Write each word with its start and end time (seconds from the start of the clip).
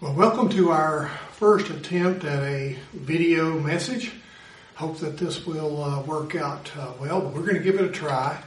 Well, 0.00 0.14
welcome 0.14 0.48
to 0.50 0.70
our 0.70 1.08
first 1.32 1.70
attempt 1.70 2.24
at 2.24 2.44
a 2.44 2.78
video 2.92 3.58
message. 3.58 4.12
Hope 4.76 4.98
that 4.98 5.18
this 5.18 5.44
will 5.44 5.82
uh, 5.82 6.02
work 6.02 6.36
out 6.36 6.70
uh, 6.78 6.92
well, 7.00 7.20
but 7.20 7.34
we're 7.34 7.40
going 7.40 7.56
to 7.56 7.62
give 7.64 7.80
it 7.80 7.84
a 7.84 7.90
try. 7.90 8.40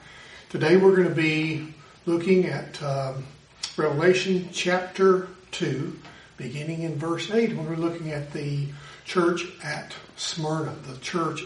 Today 0.48 0.78
we're 0.78 0.96
going 0.96 1.10
to 1.10 1.14
be 1.14 1.74
looking 2.06 2.46
at 2.46 2.82
um, 2.82 3.26
Revelation 3.76 4.48
chapter 4.54 5.28
2, 5.52 6.00
beginning 6.38 6.84
in 6.84 6.98
verse 6.98 7.30
8, 7.30 7.58
when 7.58 7.68
we're 7.68 7.76
looking 7.76 8.12
at 8.12 8.32
the 8.32 8.68
church 9.04 9.44
at 9.62 9.94
Smyrna, 10.16 10.74
the 10.88 10.98
church 11.00 11.44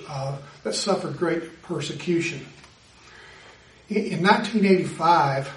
that 0.64 0.76
suffered 0.76 1.18
great 1.18 1.64
persecution. 1.64 2.46
In 3.90 4.22
1985, 4.22 5.52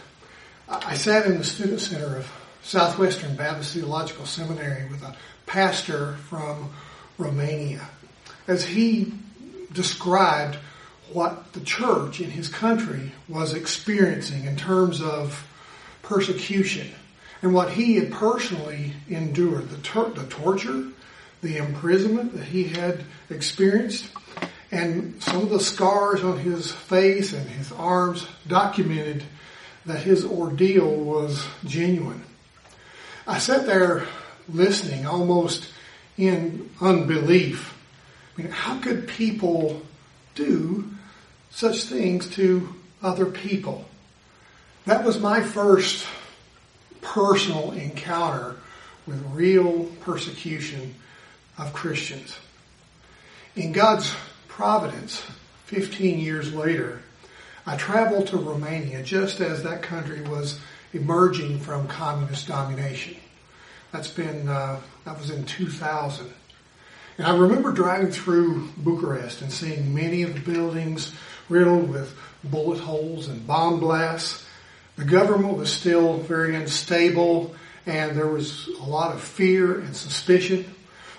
I 0.71 0.95
sat 0.95 1.27
in 1.27 1.37
the 1.37 1.45
student 1.45 1.81
center 1.83 2.17
of 2.17 2.33
Southwestern 2.69 3.35
Baptist 3.35 3.73
Theological 3.73 4.27
Seminary 4.27 4.87
with 4.91 5.03
a 5.03 5.17
pastor 5.47 6.17
from 6.29 6.71
Romania 7.17 7.89
as 8.47 8.63
he 8.63 9.15
described 9.73 10.59
what 11.15 11.55
the 11.55 11.61
church 11.61 12.21
in 12.21 12.31
his 12.31 12.49
country 12.49 13.13
was 13.27 13.55
experiencing 13.55 14.45
in 14.45 14.55
terms 14.59 15.01
of 15.01 15.49
persecution 16.03 16.91
and 17.41 17.55
what 17.55 17.71
he 17.71 17.95
had 17.95 18.13
personally 18.13 18.93
endured 19.09 19.71
the, 19.71 20.11
the 20.15 20.27
torture, 20.29 20.89
the 21.41 21.57
imprisonment 21.57 22.37
that 22.37 22.45
he 22.45 22.65
had 22.65 23.03
experienced, 23.31 24.11
and 24.71 25.23
some 25.23 25.41
of 25.41 25.49
the 25.49 25.59
scars 25.61 26.23
on 26.23 26.39
his 26.39 26.71
face 26.71 27.33
and 27.33 27.49
his 27.49 27.73
arms 27.73 28.29
documented 28.47 29.25
that 29.87 30.01
his 30.01 30.23
ordeal 30.23 30.95
was 30.95 31.47
genuine. 31.65 32.23
I 33.29 33.37
sat 33.37 33.67
there 33.67 34.07
listening 34.49 35.05
almost 35.05 35.69
in 36.17 36.71
unbelief. 36.81 37.77
I 38.35 38.43
mean, 38.43 38.51
how 38.51 38.79
could 38.79 39.07
people 39.07 39.83
do 40.35 40.89
such 41.51 41.85
things 41.85 42.31
to 42.37 42.75
other 43.03 43.27
people? 43.27 43.85
That 44.87 45.05
was 45.05 45.21
my 45.21 45.43
first 45.43 46.07
personal 47.03 47.73
encounter 47.73 48.57
with 49.07 49.23
real 49.35 49.85
persecution 50.01 50.95
of 51.59 51.75
Christians. 51.75 52.35
In 53.55 53.73
God's 53.73 54.11
providence, 54.49 55.23
15 55.67 56.19
years 56.19 56.55
later, 56.55 57.03
I 57.67 57.77
traveled 57.77 58.29
to 58.29 58.39
Romania 58.39 59.03
just 59.03 59.41
as 59.41 59.65
that 59.65 59.83
country 59.83 60.23
was 60.23 60.59
emerging 60.93 61.61
from 61.61 61.87
communist 61.89 62.49
domination. 62.49 63.17
That's 63.93 64.09
been, 64.09 64.49
uh, 64.49 64.81
that 65.05 65.19
was 65.19 65.31
in 65.31 65.45
2000. 65.45 66.33
And 67.19 67.27
I 67.27 67.37
remember 67.37 67.73
driving 67.73 68.13
through 68.13 68.69
Bucharest 68.77 69.43
and 69.43 69.53
seeing 69.53 69.95
many 69.95 70.23
of 70.23 70.35
the 70.35 70.41
buildings 70.41 71.13
riddled 71.49 71.91
with 71.91 72.17
bullet 72.45 72.79
holes 72.79 73.29
and 73.29 73.47
bomb 73.47 73.81
blasts. 73.81 74.47
The 74.97 75.05
government 75.05 75.57
was 75.57 75.73
still 75.73 76.19
very 76.19 76.55
unstable 76.55 77.55
and 77.87 78.17
there 78.17 78.29
was 78.29 78.69
a 78.81 78.85
lot 78.85 79.15
of 79.15 79.23
fear 79.23 79.81
and 79.81 79.97
suspicion. 79.97 80.65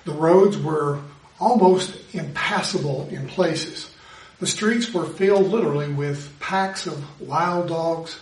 The 0.05 0.13
roads 0.13 0.57
were 0.57 0.99
almost 1.39 1.95
impassable 2.13 3.07
in 3.09 3.27
places. 3.27 3.91
The 4.39 4.47
streets 4.47 4.93
were 4.93 5.05
filled 5.05 5.47
literally 5.47 5.91
with 5.91 6.39
packs 6.39 6.87
of 6.87 7.19
wild 7.19 7.69
dogs, 7.69 8.19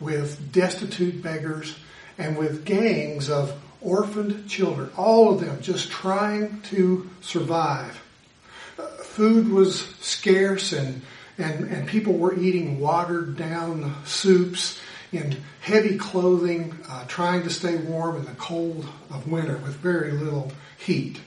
with 0.00 0.52
destitute 0.52 1.22
beggars, 1.22 1.76
and 2.18 2.36
with 2.36 2.64
gangs 2.64 3.30
of 3.30 3.56
orphaned 3.80 4.48
children, 4.48 4.90
all 4.96 5.32
of 5.32 5.40
them 5.40 5.60
just 5.62 5.90
trying 5.90 6.60
to 6.62 7.08
survive. 7.20 8.02
Uh, 8.78 8.86
food 9.02 9.48
was 9.48 9.86
scarce 10.00 10.72
and, 10.72 11.02
and, 11.38 11.64
and 11.68 11.88
people 11.88 12.14
were 12.14 12.38
eating 12.38 12.78
watered 12.78 13.36
down 13.36 13.94
soups 14.04 14.78
in 15.12 15.36
heavy 15.60 15.96
clothing, 15.96 16.76
uh, 16.88 17.04
trying 17.06 17.42
to 17.42 17.50
stay 17.50 17.76
warm 17.76 18.16
in 18.16 18.24
the 18.24 18.32
cold 18.32 18.86
of 19.10 19.26
winter 19.26 19.56
with 19.58 19.74
very 19.76 20.12
little 20.12 20.52
heat. 20.78 21.20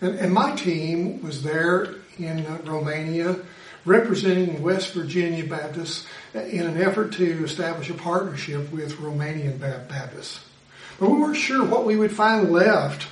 And, 0.00 0.18
and 0.18 0.32
my 0.32 0.54
team 0.56 1.22
was 1.22 1.42
there 1.42 1.94
in 2.18 2.44
uh, 2.44 2.58
Romania 2.64 3.36
representing 3.86 4.62
West 4.62 4.92
Virginia 4.92 5.46
Baptists 5.46 6.04
in 6.34 6.66
an 6.66 6.76
effort 6.76 7.12
to 7.14 7.44
establish 7.44 7.88
a 7.88 7.94
partnership 7.94 8.70
with 8.72 8.96
Romanian 8.96 9.58
Baptists. 9.58 10.40
But 10.98 11.10
we 11.10 11.18
weren't 11.18 11.36
sure 11.36 11.64
what 11.64 11.86
we 11.86 11.96
would 11.96 12.12
find 12.12 12.50
left 12.50 13.06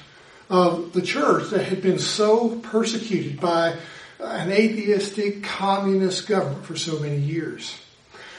of 0.50 0.92
the 0.92 1.02
church 1.02 1.50
that 1.50 1.64
had 1.64 1.80
been 1.80 1.98
so 1.98 2.58
persecuted 2.58 3.40
by 3.40 3.76
an 4.20 4.50
atheistic 4.50 5.42
communist 5.42 6.26
government 6.26 6.64
for 6.64 6.76
so 6.76 6.98
many 6.98 7.18
years. 7.18 7.78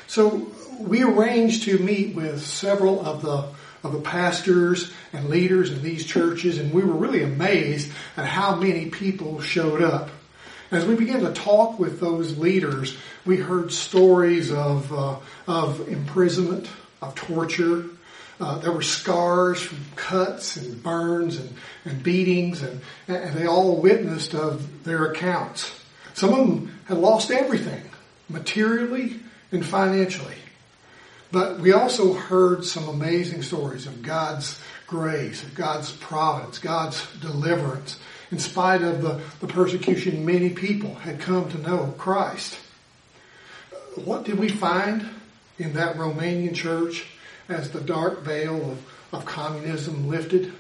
So 0.08 0.48
we 0.80 1.04
arranged 1.04 1.64
to 1.64 1.80
meet 1.80 2.16
with 2.16 2.46
several 2.46 3.04
of 3.06 3.22
the 3.22 3.56
of 3.86 3.94
the 3.94 4.02
pastors 4.02 4.92
and 5.14 5.30
leaders 5.30 5.70
in 5.70 5.84
these 5.84 6.06
churches, 6.06 6.58
and 6.58 6.74
we 6.74 6.84
were 6.84 6.96
really 6.96 7.22
amazed 7.22 7.92
at 8.18 8.26
how 8.26 8.56
many 8.56 8.88
people 8.88 9.40
showed 9.42 9.80
up. 9.80 10.10
As 10.72 10.86
we 10.86 10.96
began 10.96 11.22
to 11.22 11.34
talk 11.34 11.80
with 11.80 12.00
those 12.00 12.38
leaders, 12.38 12.98
we 13.26 13.38
heard 13.38 13.72
stories 13.72 14.52
of 14.52 14.92
uh, 14.94 15.18
of 15.48 15.88
imprisonment, 15.88 16.68
of 17.02 17.16
torture, 17.16 17.86
uh, 18.40 18.58
there 18.60 18.72
were 18.72 18.82
scars 18.82 19.62
from 19.62 19.78
cuts 19.96 20.58
and 20.58 20.84
burns 20.84 21.38
and, 21.38 21.56
and 21.86 22.04
beatings, 22.04 22.62
and, 22.62 22.82
and 23.08 23.34
they 23.34 23.46
all 23.46 23.78
witnessed 23.78 24.34
of 24.34 24.84
their 24.84 25.06
accounts. 25.06 25.72
Some 26.14 26.34
of 26.34 26.38
them 26.48 26.80
had 26.86 26.98
lost 26.98 27.32
everything, 27.32 27.84
materially 28.28 29.20
and 29.52 29.66
financially. 29.66 30.36
But 31.32 31.60
we 31.60 31.72
also 31.72 32.14
heard 32.14 32.66
some 32.66 32.90
amazing 32.90 33.42
stories 33.42 33.88
of 33.88 34.02
God's 34.02 34.60
grace, 34.86 35.44
of 35.44 35.56
God's 35.56 35.92
providence, 35.92 36.60
God's 36.60 37.06
deliverance. 37.20 37.98
In 38.36 38.40
spite 38.40 38.82
of 38.82 39.02
the, 39.02 39.22
the 39.40 39.48
persecution, 39.48 40.26
many 40.26 40.50
people 40.50 40.94
had 40.94 41.22
come 41.22 41.50
to 41.52 41.58
know 41.58 41.96
Christ. 41.98 42.58
What 44.04 44.26
did 44.26 44.38
we 44.38 44.50
find 44.50 45.08
in 45.58 45.72
that 45.76 45.96
Romanian 45.96 46.54
church? 46.54 47.06
as 47.48 47.72
the 47.72 47.80
dark 47.80 48.24
veil 48.24 48.72
of, 48.72 48.94
of 49.14 49.24
communism 49.24 50.10
lifted, 50.10 50.52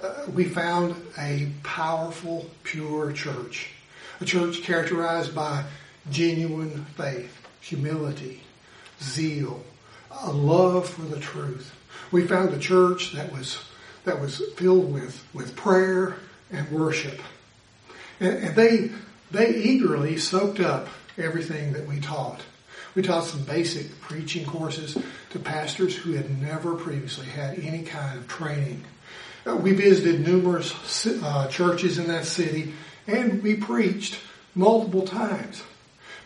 uh, 0.00 0.14
we 0.32 0.44
found 0.44 0.96
a 1.18 1.50
powerful, 1.62 2.48
pure 2.62 3.12
church. 3.12 3.68
A 4.22 4.24
church 4.24 4.62
characterized 4.62 5.34
by 5.34 5.64
genuine 6.10 6.86
faith, 6.96 7.46
humility, 7.60 8.40
zeal, 9.02 9.62
a 10.22 10.32
love 10.32 10.88
for 10.88 11.02
the 11.02 11.20
truth. 11.20 11.74
We 12.12 12.26
found 12.26 12.54
a 12.54 12.58
church 12.58 13.12
that 13.12 13.30
was 13.30 13.62
that 14.06 14.22
was 14.22 14.40
filled 14.56 14.90
with, 14.90 15.22
with 15.34 15.54
prayer 15.54 16.16
and 16.50 16.70
worship. 16.70 17.20
And, 18.20 18.36
and 18.38 18.56
they 18.56 18.90
they 19.30 19.54
eagerly 19.54 20.16
soaked 20.16 20.60
up 20.60 20.88
everything 21.18 21.72
that 21.74 21.86
we 21.86 22.00
taught. 22.00 22.40
We 22.94 23.02
taught 23.02 23.24
some 23.24 23.42
basic 23.42 24.00
preaching 24.00 24.46
courses 24.46 24.96
to 25.30 25.38
pastors 25.38 25.94
who 25.94 26.12
had 26.12 26.40
never 26.40 26.74
previously 26.74 27.26
had 27.26 27.58
any 27.58 27.82
kind 27.82 28.18
of 28.18 28.26
training. 28.26 28.84
Uh, 29.46 29.56
we 29.56 29.72
visited 29.72 30.26
numerous 30.26 31.06
uh, 31.06 31.48
churches 31.48 31.98
in 31.98 32.08
that 32.08 32.24
city 32.24 32.72
and 33.06 33.42
we 33.42 33.56
preached 33.56 34.18
multiple 34.54 35.06
times. 35.06 35.62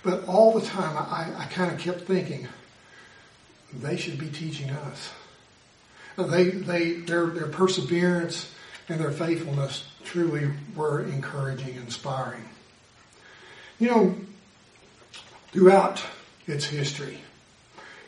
But 0.03 0.27
all 0.27 0.59
the 0.59 0.67
time 0.67 0.97
I, 0.97 1.33
I 1.37 1.47
kind 1.47 1.73
of 1.73 1.79
kept 1.79 2.03
thinking, 2.03 2.49
they 3.73 3.97
should 3.97 4.19
be 4.19 4.29
teaching 4.29 4.71
us. 4.71 5.11
Uh, 6.17 6.25
they, 6.25 6.51
they, 6.51 6.93
their, 6.93 7.27
their 7.27 7.49
perseverance 7.49 8.53
and 8.89 9.01
their 9.01 9.13
faithfulness 9.13 9.85
truly 10.05 10.51
were 10.75 11.03
encouraging, 11.03 11.77
inspiring. 11.77 12.45
You 13.79 13.91
know, 13.91 14.15
throughout 15.53 16.03
its 16.47 16.65
history. 16.65 17.19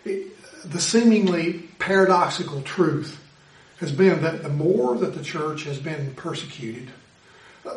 It, 0.05 0.31
the 0.64 0.81
seemingly 0.81 1.69
paradoxical 1.79 2.62
truth 2.62 3.20
has 3.79 3.93
been 3.93 4.23
that 4.23 4.43
the 4.43 4.49
more 4.49 4.96
that 4.96 5.14
the 5.14 5.23
church 5.23 5.64
has 5.64 5.79
been 5.79 6.14
persecuted, 6.14 6.91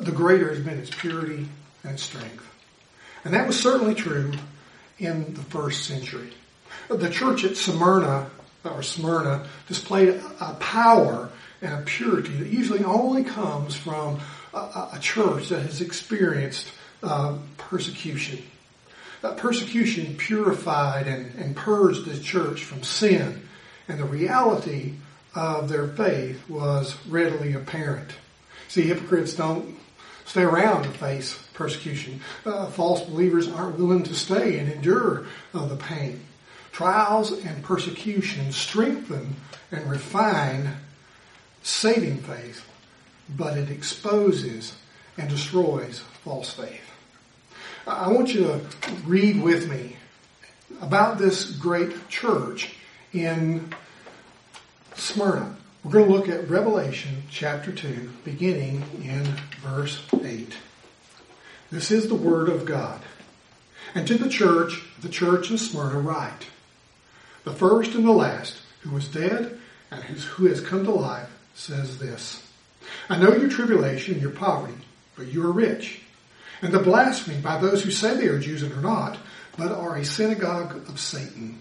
the 0.02 0.12
greater 0.12 0.54
has 0.54 0.64
been 0.64 0.78
its 0.78 0.90
purity 0.90 1.48
and 1.84 2.00
strength. 2.00 2.46
And 3.24 3.34
that 3.34 3.48
was 3.48 3.60
certainly 3.60 3.96
true 3.96 4.32
in 5.00 5.34
the 5.34 5.44
first 5.44 5.86
century. 5.86 6.30
The 6.90 7.10
church 7.10 7.44
at 7.44 7.58
Smyrna, 7.58 8.30
or 8.64 8.84
Smyrna, 8.84 9.48
displayed 9.68 10.22
a 10.40 10.54
power 10.56 11.30
and 11.62 11.74
a 11.74 11.82
purity 11.84 12.34
that 12.38 12.50
usually 12.50 12.84
only 12.84 13.24
comes 13.24 13.76
from 13.76 14.20
a, 14.54 14.90
a 14.94 15.00
church 15.00 15.50
that 15.50 15.62
has 15.62 15.82
experienced 15.82 16.68
uh, 17.04 17.38
persecution 17.58 18.42
that 19.22 19.38
persecution 19.38 20.16
purified 20.16 21.08
and, 21.08 21.34
and 21.36 21.56
purged 21.56 22.06
the 22.06 22.20
church 22.20 22.64
from 22.64 22.84
sin 22.84 23.42
and 23.88 24.00
the 24.00 24.06
reality 24.06 24.94
of 25.36 25.70
their 25.70 25.88
faith 25.88 26.48
was 26.50 26.96
readily 27.08 27.54
apparent. 27.54 28.12
See, 28.68 28.84
hypocrites 28.84 29.34
don't 29.34 29.78
stay 30.26 30.44
around 30.44 30.84
to 30.84 30.90
face 30.90 31.40
persecution. 31.54 32.22
Uh, 32.46 32.68
false 32.68 33.02
believers 33.02 33.48
aren't 33.48 33.80
willing 33.80 34.04
to 34.04 34.16
stay 34.16 34.60
and 34.60 34.72
endure 34.72 35.26
uh, 35.54 35.66
the 35.68 35.78
pain. 35.78 36.22
Trials 36.72 37.32
and 37.32 37.64
persecution 37.64 38.52
strengthen 38.52 39.36
and 39.72 39.90
refine 39.90 40.76
saving 41.68 42.18
faith, 42.20 42.66
but 43.36 43.58
it 43.58 43.70
exposes 43.70 44.76
and 45.18 45.30
destroys 45.30 46.00
false 46.24 46.54
faith. 46.54 46.82
I 47.86 48.10
want 48.10 48.34
you 48.34 48.44
to 48.44 48.62
read 49.06 49.42
with 49.42 49.70
me 49.70 49.98
about 50.82 51.18
this 51.18 51.52
great 51.52 52.08
church 52.08 52.74
in 53.12 53.74
Smyrna. 54.96 55.56
We're 55.84 55.92
going 55.92 56.08
to 56.08 56.12
look 56.12 56.30
at 56.30 56.50
Revelation 56.50 57.24
chapter 57.30 57.72
2, 57.72 58.12
beginning 58.24 58.84
in 59.04 59.24
verse 59.62 60.02
8. 60.14 60.56
This 61.72 61.92
is 61.92 62.08
the 62.08 62.16
Word 62.16 62.50
of 62.50 62.66
God. 62.66 63.02
And 63.94 64.08
to 64.08 64.18
the 64.18 64.30
church, 64.30 64.84
the 65.02 65.10
church 65.10 65.52
in 65.52 65.58
Smyrna, 65.58 66.00
write 66.00 66.48
The 67.44 67.54
first 67.54 67.94
and 67.94 68.06
the 68.06 68.12
last, 68.12 68.58
who 68.82 68.92
was 68.92 69.08
dead 69.08 69.60
and 69.92 70.04
who 70.04 70.46
has 70.46 70.62
come 70.62 70.84
to 70.86 70.92
life, 70.92 71.30
says 71.58 71.98
this 71.98 72.44
I 73.10 73.18
know 73.18 73.36
your 73.36 73.50
tribulation, 73.50 74.20
your 74.20 74.32
poverty, 74.32 74.78
but 75.16 75.28
you 75.28 75.46
are 75.46 75.52
rich. 75.52 76.02
And 76.62 76.74
the 76.74 76.80
blasphemy 76.80 77.40
by 77.40 77.60
those 77.60 77.84
who 77.84 77.92
say 77.92 78.16
they 78.16 78.28
are 78.28 78.40
Jews 78.40 78.64
and 78.64 78.74
are 78.74 78.82
not, 78.82 79.18
but 79.58 79.72
are 79.72 79.96
a 79.96 80.06
synagogue 80.06 80.76
of 80.90 81.00
Satan. 81.00 81.60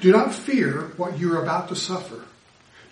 Do 0.00 0.12
not 0.12 0.34
fear 0.34 0.92
what 0.96 1.18
you 1.18 1.32
are 1.34 1.42
about 1.42 1.68
to 1.68 1.76
suffer. 1.76 2.22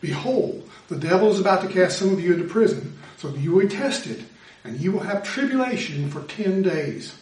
Behold, 0.01 0.69
the 0.89 0.97
devil 0.97 1.31
is 1.31 1.41
about 1.41 1.63
to 1.63 1.69
cast 1.69 1.99
some 1.99 2.13
of 2.13 2.21
you 2.21 2.33
into 2.33 2.49
prison, 2.49 2.99
so 3.19 3.29
that 3.29 3.41
you 3.41 3.53
will 3.53 3.63
be 3.63 3.69
tested, 3.69 4.25
and 4.65 4.81
you 4.81 4.93
will 4.93 5.01
have 5.01 5.23
tribulation 5.23 6.11
for 6.11 6.23
ten 6.23 6.63
days. 6.63 7.15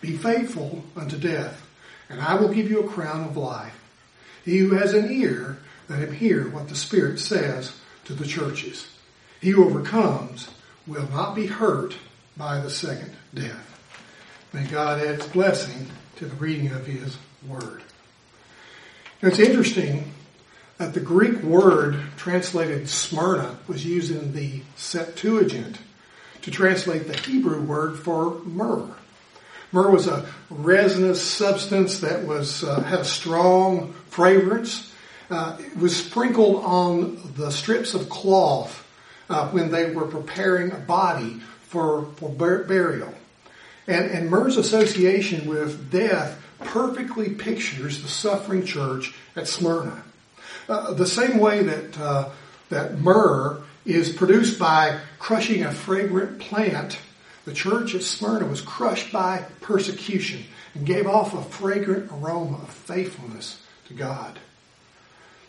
Be 0.00 0.16
faithful 0.16 0.84
unto 0.94 1.16
death, 1.16 1.66
and 2.08 2.20
I 2.20 2.34
will 2.34 2.52
give 2.52 2.70
you 2.70 2.80
a 2.80 2.88
crown 2.88 3.24
of 3.24 3.36
life. 3.36 3.78
He 4.44 4.58
who 4.58 4.74
has 4.74 4.94
an 4.94 5.10
ear, 5.10 5.58
let 5.88 6.00
him 6.00 6.12
hear 6.12 6.48
what 6.48 6.68
the 6.68 6.76
Spirit 6.76 7.18
says 7.18 7.72
to 8.04 8.14
the 8.14 8.26
churches. 8.26 8.86
He 9.40 9.50
who 9.50 9.64
overcomes 9.64 10.48
will 10.86 11.08
not 11.10 11.34
be 11.34 11.46
hurt 11.46 11.96
by 12.36 12.60
the 12.60 12.70
second 12.70 13.12
death. 13.34 13.68
May 14.52 14.64
God 14.64 15.00
add 15.00 15.16
his 15.16 15.26
blessing 15.26 15.86
to 16.16 16.26
the 16.26 16.36
reading 16.36 16.72
of 16.72 16.86
his 16.86 17.16
word. 17.46 17.82
Now, 19.22 19.28
it's 19.28 19.38
interesting 19.38 20.12
that 20.78 20.94
the 20.94 21.00
Greek 21.00 21.42
word 21.42 22.00
translated 22.16 22.88
Smyrna 22.88 23.58
was 23.68 23.84
used 23.84 24.10
in 24.10 24.32
the 24.32 24.62
Septuagint 24.76 25.78
to 26.42 26.50
translate 26.50 27.06
the 27.06 27.16
Hebrew 27.16 27.62
word 27.62 27.98
for 27.98 28.40
myrrh. 28.44 28.94
Myrrh 29.70 29.90
was 29.90 30.06
a 30.06 30.28
resinous 30.50 31.22
substance 31.22 32.00
that 32.00 32.24
was 32.24 32.62
uh, 32.64 32.82
had 32.82 33.00
a 33.00 33.04
strong 33.04 33.94
fragrance. 34.08 34.91
Uh, 35.32 35.56
it 35.58 35.78
was 35.78 35.96
sprinkled 35.96 36.62
on 36.62 37.18
the 37.36 37.50
strips 37.50 37.94
of 37.94 38.10
cloth 38.10 38.86
uh, 39.30 39.48
when 39.48 39.70
they 39.70 39.90
were 39.90 40.06
preparing 40.06 40.70
a 40.72 40.76
body 40.76 41.40
for, 41.62 42.04
for 42.16 42.28
bur- 42.28 42.64
burial. 42.64 43.14
And, 43.86 44.10
and 44.10 44.28
myrrh's 44.28 44.58
association 44.58 45.46
with 45.46 45.90
death 45.90 46.38
perfectly 46.60 47.30
pictures 47.30 48.02
the 48.02 48.08
suffering 48.08 48.66
church 48.66 49.14
at 49.34 49.48
Smyrna. 49.48 50.02
Uh, 50.68 50.92
the 50.92 51.06
same 51.06 51.38
way 51.38 51.62
that 51.62 51.98
uh, 51.98 52.28
that 52.68 52.98
myrrh 52.98 53.62
is 53.86 54.12
produced 54.12 54.58
by 54.58 55.00
crushing 55.18 55.64
a 55.64 55.72
fragrant 55.72 56.40
plant, 56.40 56.98
the 57.46 57.54
church 57.54 57.94
at 57.94 58.02
Smyrna 58.02 58.46
was 58.46 58.60
crushed 58.60 59.10
by 59.10 59.46
persecution 59.62 60.44
and 60.74 60.84
gave 60.84 61.06
off 61.06 61.32
a 61.32 61.42
fragrant 61.42 62.12
aroma 62.12 62.58
of 62.58 62.68
faithfulness 62.68 63.62
to 63.88 63.94
God. 63.94 64.38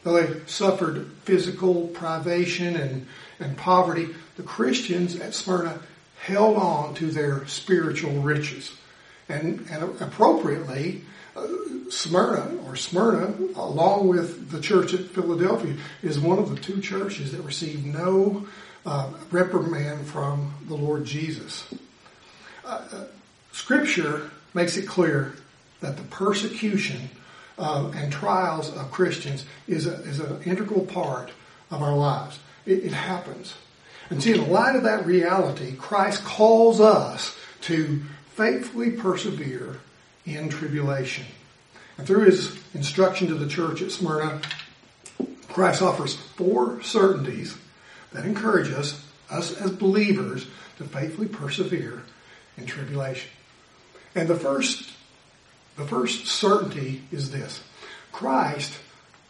Though 0.03 0.21
they 0.21 0.39
suffered 0.47 1.09
physical 1.23 1.87
privation 1.87 2.75
and, 2.75 3.07
and 3.39 3.57
poverty, 3.57 4.09
the 4.35 4.43
Christians 4.43 5.19
at 5.19 5.33
Smyrna 5.33 5.79
held 6.21 6.57
on 6.57 6.93
to 6.95 7.11
their 7.11 7.45
spiritual 7.47 8.13
riches. 8.21 8.75
And, 9.29 9.65
and 9.71 10.01
appropriately, 10.01 11.03
uh, 11.35 11.47
Smyrna 11.89 12.63
or 12.65 12.75
Smyrna, 12.75 13.33
along 13.55 14.07
with 14.07 14.49
the 14.49 14.59
church 14.59 14.93
at 14.93 15.05
Philadelphia, 15.07 15.75
is 16.01 16.19
one 16.19 16.39
of 16.39 16.49
the 16.49 16.55
two 16.55 16.81
churches 16.81 17.31
that 17.31 17.41
received 17.41 17.85
no 17.85 18.45
uh, 18.85 19.11
reprimand 19.31 20.05
from 20.05 20.53
the 20.67 20.75
Lord 20.75 21.05
Jesus. 21.05 21.73
Uh, 22.65 22.81
uh 22.91 23.03
scripture 23.51 24.29
makes 24.53 24.77
it 24.77 24.87
clear 24.87 25.33
that 25.79 25.97
the 25.97 26.03
persecution 26.03 27.09
uh, 27.57 27.91
and 27.95 28.11
trials 28.11 28.75
of 28.75 28.91
Christians 28.91 29.45
is, 29.67 29.87
a, 29.87 29.93
is 30.03 30.19
an 30.19 30.41
integral 30.43 30.85
part 30.85 31.31
of 31.71 31.81
our 31.81 31.95
lives. 31.95 32.39
It, 32.65 32.85
it 32.85 32.93
happens. 32.93 33.55
And 34.09 34.21
see, 34.21 34.33
in 34.33 34.41
the 34.41 34.49
light 34.49 34.75
of 34.75 34.83
that 34.83 35.05
reality, 35.05 35.75
Christ 35.75 36.23
calls 36.23 36.79
us 36.79 37.35
to 37.61 38.01
faithfully 38.31 38.91
persevere 38.91 39.79
in 40.25 40.49
tribulation. 40.49 41.25
And 41.97 42.07
through 42.07 42.25
his 42.25 42.57
instruction 42.73 43.27
to 43.27 43.35
the 43.35 43.47
church 43.47 43.81
at 43.81 43.91
Smyrna, 43.91 44.41
Christ 45.49 45.81
offers 45.81 46.15
four 46.15 46.81
certainties 46.81 47.55
that 48.11 48.25
encourage 48.25 48.71
us, 48.71 49.05
us 49.29 49.53
as 49.61 49.71
believers, 49.71 50.47
to 50.77 50.83
faithfully 50.83 51.27
persevere 51.27 52.01
in 52.57 52.65
tribulation. 52.65 53.29
And 54.15 54.27
the 54.27 54.35
first, 54.35 54.91
the 55.77 55.85
first 55.85 56.27
certainty 56.27 57.03
is 57.11 57.31
this. 57.31 57.61
Christ 58.11 58.73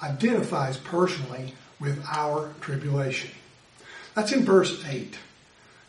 identifies 0.01 0.77
personally 0.77 1.53
with 1.79 2.03
our 2.11 2.53
tribulation. 2.61 3.31
That's 4.15 4.31
in 4.31 4.43
verse 4.43 4.83
8. 4.85 5.17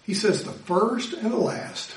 He 0.05 0.15
says, 0.15 0.45
the 0.45 0.53
first 0.53 1.13
and 1.13 1.33
the 1.33 1.37
last, 1.37 1.95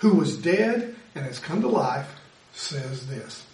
who 0.00 0.14
was 0.14 0.36
dead 0.36 0.94
and 1.14 1.24
has 1.24 1.38
come 1.38 1.60
to 1.62 1.68
life, 1.68 2.08
says 2.52 3.06
this. 3.06 3.46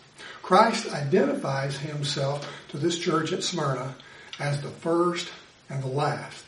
Christ 0.42 0.92
identifies 0.92 1.76
himself 1.76 2.48
to 2.68 2.78
this 2.78 2.98
church 2.98 3.32
at 3.32 3.42
Smyrna 3.42 3.94
as 4.38 4.60
the 4.62 4.68
first 4.68 5.28
and 5.68 5.82
the 5.82 5.88
last. 5.88 6.44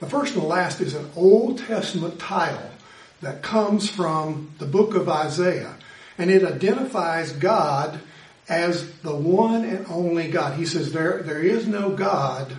The 0.00 0.08
first 0.08 0.34
and 0.34 0.42
the 0.42 0.46
last 0.46 0.80
is 0.80 0.94
an 0.94 1.10
Old 1.16 1.58
Testament 1.58 2.18
title 2.18 2.70
that 3.20 3.42
comes 3.42 3.90
from 3.90 4.52
the 4.58 4.66
book 4.66 4.94
of 4.94 5.08
Isaiah, 5.08 5.74
and 6.18 6.30
it 6.30 6.44
identifies 6.44 7.32
God 7.32 8.00
as 8.48 8.90
the 9.00 9.14
one 9.14 9.64
and 9.64 9.86
only 9.88 10.28
God. 10.28 10.58
He 10.58 10.66
says, 10.66 10.92
there, 10.92 11.22
there 11.22 11.40
is 11.40 11.66
no 11.66 11.90
God 11.90 12.52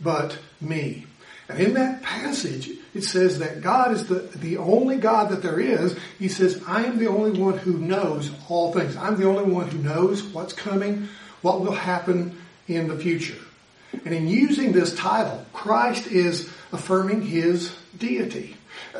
but 0.00 0.38
me. 0.60 1.06
And 1.48 1.60
in 1.60 1.74
that 1.74 2.02
passage, 2.02 2.70
it 2.92 3.02
says 3.02 3.38
that 3.38 3.60
God 3.60 3.92
is 3.92 4.06
the, 4.06 4.20
the 4.36 4.56
only 4.56 4.96
God 4.96 5.30
that 5.30 5.42
there 5.42 5.60
is. 5.60 5.96
He 6.18 6.28
says, 6.28 6.62
I 6.66 6.84
am 6.84 6.98
the 6.98 7.08
only 7.08 7.38
one 7.38 7.56
who 7.58 7.78
knows 7.78 8.30
all 8.48 8.72
things. 8.72 8.96
I'm 8.96 9.16
the 9.16 9.28
only 9.28 9.44
one 9.44 9.68
who 9.68 9.78
knows 9.78 10.22
what's 10.22 10.52
coming, 10.52 11.08
what 11.42 11.60
will 11.60 11.72
happen 11.72 12.36
in 12.66 12.88
the 12.88 12.96
future. 12.96 13.38
And 14.04 14.12
in 14.12 14.26
using 14.26 14.72
this 14.72 14.94
title, 14.94 15.44
Christ 15.52 16.08
is 16.08 16.50
affirming 16.72 17.22
his 17.22 17.74
deity. 17.96 18.55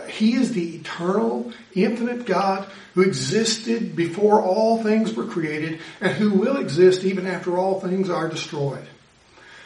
He 0.09 0.35
is 0.35 0.53
the 0.53 0.77
eternal, 0.77 1.53
infinite 1.75 2.27
God 2.27 2.69
who 2.95 3.03
existed 3.03 3.95
before 3.95 4.43
all 4.43 4.83
things 4.83 5.15
were 5.15 5.27
created 5.27 5.81
and 6.01 6.13
who 6.13 6.31
will 6.31 6.57
exist 6.57 7.05
even 7.05 7.27
after 7.27 7.57
all 7.57 7.81
things 7.81 8.09
are 8.09 8.29
destroyed. 8.29 8.87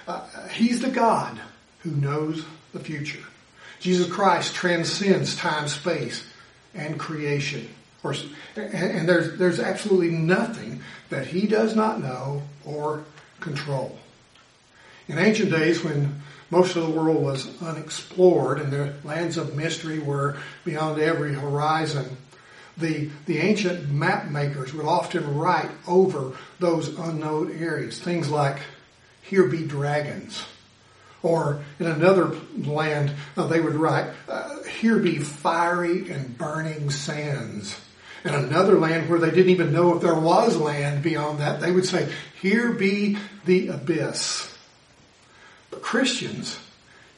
Uh, 0.09 0.27
he's 0.49 0.81
the 0.81 0.91
God 0.91 1.41
who 1.81 1.91
knows 1.91 2.45
the 2.73 2.81
future. 2.81 3.23
Jesus 3.79 4.11
Christ 4.11 4.55
transcends 4.55 5.37
time, 5.37 5.69
space, 5.69 6.25
and 6.75 6.99
creation. 6.99 7.69
Or, 8.03 8.15
and 8.57 9.09
there's, 9.09 9.39
there's 9.39 9.61
absolutely 9.61 10.11
nothing 10.11 10.83
that 11.11 11.27
he 11.27 11.47
does 11.47 11.77
not 11.77 12.01
know 12.01 12.43
or 12.65 13.05
control. 13.41 13.99
In 15.09 15.19
ancient 15.19 15.51
days, 15.51 15.83
when 15.83 16.21
most 16.51 16.77
of 16.77 16.83
the 16.83 16.91
world 16.91 17.23
was 17.23 17.49
unexplored 17.63 18.61
and 18.61 18.73
the 18.73 18.95
lands 19.05 19.37
of 19.37 19.57
mystery 19.57 19.99
were 19.99 20.37
beyond 20.65 21.01
every 21.01 21.35
horizon, 21.35 22.17
the, 22.77 23.11
the 23.27 23.39
ancient 23.39 23.91
map 23.91 24.29
makers 24.29 24.75
would 24.75 24.87
often 24.87 25.37
write 25.37 25.71
over 25.87 26.37
those 26.59 26.89
unknown 26.99 27.57
areas 27.61 27.99
things 27.99 28.29
like, 28.29 28.59
here 29.23 29.47
be 29.47 29.65
dragons 29.65 30.45
or 31.23 31.63
in 31.79 31.87
another 31.87 32.35
land, 32.57 33.13
uh, 33.37 33.47
they 33.47 33.61
would 33.61 33.75
write, 33.75 34.11
uh, 34.29 34.63
here 34.65 34.99
be 34.99 35.19
fiery 35.19 36.11
and 36.11 36.37
burning 36.39 36.91
sands. 36.91 37.79
In 38.25 38.35
another 38.35 38.79
land 38.79 39.09
where 39.09 39.19
they 39.19 39.31
didn't 39.31 39.51
even 39.51 39.73
know 39.73 39.97
if 39.97 40.03
there 40.03 40.19
was 40.19 40.57
land 40.57 41.03
beyond 41.03 41.41
that, 41.41 41.61
they 41.61 41.71
would 41.71 41.87
say, 41.87 42.11
here 42.41 42.73
be 42.73 43.19
the 43.45 43.69
abyss. 43.69 44.50
But 45.71 45.83
Christians 45.83 46.59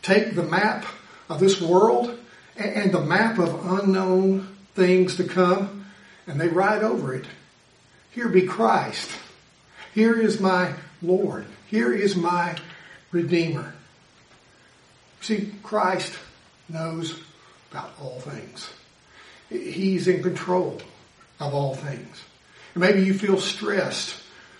take 0.02 0.34
the 0.34 0.42
map 0.42 0.84
of 1.28 1.40
this 1.40 1.60
world 1.60 2.18
and 2.56 2.92
the 2.92 3.00
map 3.00 3.38
of 3.38 3.66
unknown 3.66 4.56
things 4.74 5.16
to 5.16 5.24
come 5.24 5.86
and 6.26 6.40
they 6.40 6.48
ride 6.48 6.82
over 6.82 7.14
it. 7.14 7.26
Here 8.10 8.28
be 8.28 8.42
Christ. 8.42 9.10
Here 9.94 10.18
is 10.18 10.40
my 10.40 10.74
Lord. 11.00 11.46
Here 11.66 11.92
is 11.92 12.16
my 12.16 12.56
Redeemer. 13.10 13.74
See, 15.20 15.52
Christ 15.62 16.18
knows 16.68 17.18
about 17.70 17.90
all 18.00 18.20
things. 18.20 18.68
He's 19.48 20.08
in 20.08 20.22
control 20.22 20.80
of 21.40 21.54
all 21.54 21.74
things. 21.74 22.22
And 22.74 22.82
maybe 22.82 23.02
you 23.02 23.14
feel 23.14 23.38
stressed 23.38 24.16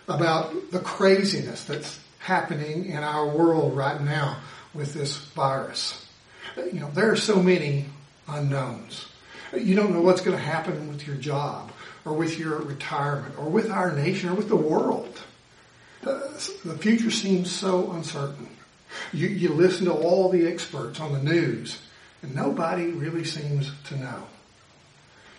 about 0.09 0.71
the 0.71 0.81
craziness 0.81 1.65
that's 1.65 1.99
happening 2.23 2.87
in 2.87 3.03
our 3.03 3.27
world 3.27 3.77
right 3.77 4.01
now 4.01 4.39
with 4.75 4.95
this 4.95 5.17
virus. 5.17 6.07
You 6.57 6.81
know, 6.81 6.91
there 6.93 7.11
are 7.11 7.17
so 7.17 7.43
many 7.43 7.87
unknowns. 8.29 9.07
You 9.53 9.75
don't 9.75 9.93
know 9.93 10.01
what's 10.01 10.23
going 10.23 10.37
to 10.37 10.43
happen 10.43 10.89
with 10.89 11.07
your 11.07 11.17
job 11.17 11.73
or 12.05 12.15
with 12.15 12.39
your 12.39 12.59
retirement 12.59 13.39
or 13.39 13.49
with 13.49 13.71
our 13.71 13.93
nation 13.93 14.31
or 14.31 14.35
with 14.35 14.49
the 14.49 14.57
world. 14.57 15.21
The 16.03 16.79
future 16.81 17.11
seems 17.11 17.51
so 17.51 17.93
uncertain. 17.93 18.49
You, 19.13 19.29
you 19.29 19.51
listen 19.51 19.87
to 19.87 19.93
all 19.93 20.29
the 20.29 20.47
experts 20.47 21.01
on 21.01 21.13
the 21.13 21.23
news 21.23 21.79
and 22.23 22.35
nobody 22.35 22.87
really 22.87 23.25
seems 23.25 23.71
to 23.89 23.97
know. 23.97 24.27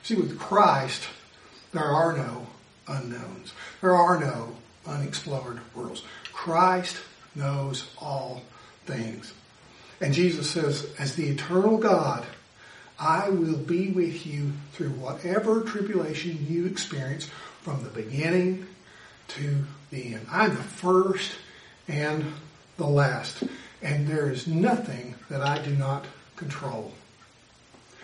See, 0.03 0.15
with 0.15 0.37
Christ, 0.37 1.07
there 1.71 1.83
are 1.83 2.15
no 2.15 2.47
unknowns. 2.87 3.53
There 3.81 3.95
are 3.95 4.19
no 4.19 4.55
unexplored 4.85 5.59
worlds. 5.75 6.03
Christ 6.31 6.97
knows 7.35 7.89
all 7.99 8.41
things. 8.85 9.33
And 10.01 10.13
Jesus 10.13 10.49
says, 10.49 10.93
as 10.99 11.15
the 11.15 11.27
eternal 11.29 11.77
God, 11.77 12.25
I 12.99 13.29
will 13.29 13.57
be 13.57 13.89
with 13.89 14.25
you 14.25 14.51
through 14.73 14.89
whatever 14.89 15.61
tribulation 15.61 16.45
you 16.49 16.65
experience 16.65 17.29
from 17.61 17.83
the 17.83 17.89
beginning 17.89 18.67
to 19.29 19.63
the 19.89 20.15
end. 20.15 20.27
I'm 20.29 20.55
the 20.55 20.63
first 20.63 21.31
and 21.87 22.25
the 22.77 22.85
last. 22.85 23.43
And 23.81 24.07
there 24.07 24.29
is 24.29 24.47
nothing 24.47 25.15
that 25.29 25.41
I 25.41 25.59
do 25.59 25.75
not 25.75 26.05
control. 26.35 26.91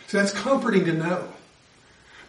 So 0.08 0.18
that's 0.18 0.34
comforting 0.34 0.86
to 0.86 0.94
know. 0.94 1.28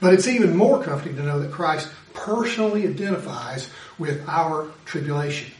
But 0.00 0.14
it's 0.14 0.28
even 0.28 0.56
more 0.56 0.82
comforting 0.82 1.16
to 1.16 1.22
know 1.22 1.40
that 1.40 1.52
Christ 1.52 1.88
personally 2.14 2.86
identifies 2.86 3.68
with 3.98 4.26
our 4.28 4.70
tribulation. 4.84 5.52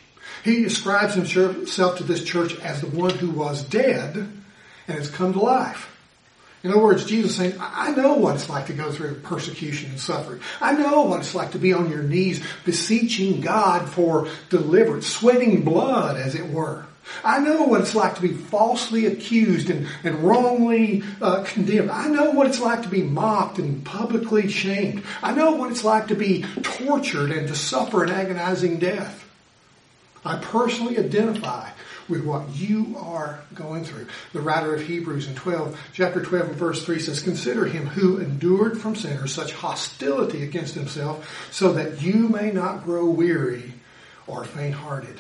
He 0.45 0.63
describes 0.63 1.15
himself 1.15 1.99
to 1.99 2.05
this 2.05 2.25
church 2.25 2.59
as 2.61 2.81
the 2.81 2.87
one 2.87 3.11
who 3.11 3.31
was 3.31 3.63
dead 3.63 4.17
and 4.17 4.99
has 4.99 5.11
come 5.11 5.33
to 5.35 5.41
life. 5.41 5.97
In 6.63 6.71
other 6.71 6.83
words, 6.83 7.07
Jesus 7.07 7.37
saying, 7.37 7.55
I 7.59 7.93
know 7.93 8.15
what 8.15 8.35
it's 8.35 8.51
like 8.51 8.67
to 8.67 8.75
go 8.75 8.93
through 8.93 9.21
persecution 9.21 9.91
and 9.91 10.01
suffering. 10.01 10.41
I 10.61 10.73
know 10.73 11.03
what 11.03 11.21
it's 11.21 11.35
like 11.35 11.53
to 11.53 11.59
be 11.59 11.73
on 11.73 11.91
your 11.91 12.03
knees 12.03 12.45
beseeching 12.65 13.41
God 13.41 13.89
for 13.89 14.29
deliverance, 14.51 15.07
sweating 15.07 15.63
blood 15.63 16.17
as 16.17 16.35
it 16.35 16.51
were. 16.51 16.85
I 17.25 17.41
know 17.41 17.65
what 17.65 17.81
it's 17.81 17.95
like 17.95 18.15
to 18.17 18.23
be 18.23 18.33
falsely 18.33 19.07
accused 19.07 19.71
and, 19.71 19.87
and 20.05 20.23
wrongly 20.23 21.03
uh, 21.21 21.45
condemned. 21.45 21.91
I 21.91 22.09
know 22.09 22.31
what 22.31 22.47
it's 22.47 22.61
like 22.61 22.83
to 22.83 22.89
be 22.89 23.03
mocked 23.03 23.59
and 23.59 23.85
publicly 23.85 24.49
shamed. 24.49 25.05
I 25.23 25.35
know 25.35 25.53
what 25.53 25.71
it's 25.71 25.85
like 25.85 26.09
to 26.09 26.15
be 26.15 26.45
tortured 26.63 27.31
and 27.31 27.49
to 27.49 27.55
suffer 27.55 28.05
an 28.05 28.11
agonizing 28.11 28.79
death. 28.79 29.27
I 30.25 30.37
personally 30.37 30.99
identify 30.99 31.71
with 32.09 32.25
what 32.25 32.55
you 32.55 32.97
are 32.99 33.41
going 33.55 33.85
through. 33.85 34.07
The 34.33 34.41
writer 34.41 34.75
of 34.75 34.83
Hebrews 34.83 35.29
in 35.29 35.35
12, 35.35 35.79
chapter 35.95 36.23
12 36.23 36.49
and 36.49 36.57
verse 36.57 36.85
3 36.85 36.99
says, 36.99 37.23
Consider 37.23 37.65
him 37.67 37.87
who 37.87 38.19
endured 38.19 38.79
from 38.79 38.97
sinners 38.97 39.33
such 39.33 39.53
hostility 39.53 40.43
against 40.43 40.75
himself 40.75 41.49
so 41.53 41.73
that 41.75 42.03
you 42.03 42.29
may 42.29 42.51
not 42.51 42.85
grow 42.85 43.07
weary 43.07 43.73
or 44.27 44.45
faint-hearted. 44.45 45.19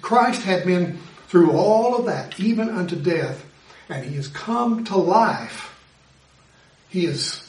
Christ 0.00 0.42
had 0.42 0.64
been 0.64 0.98
through 1.28 1.52
all 1.52 1.96
of 1.96 2.06
that, 2.06 2.38
even 2.40 2.68
unto 2.68 2.96
death, 2.96 3.44
and 3.88 4.04
he 4.04 4.16
has 4.16 4.28
come 4.28 4.84
to 4.84 4.96
life. 4.96 5.74
He 6.88 7.06
is, 7.06 7.42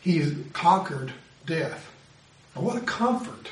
he 0.00 0.18
has 0.18 0.34
conquered 0.52 1.12
death. 1.46 1.90
And 2.54 2.64
what 2.64 2.76
a 2.76 2.80
comfort 2.80 3.48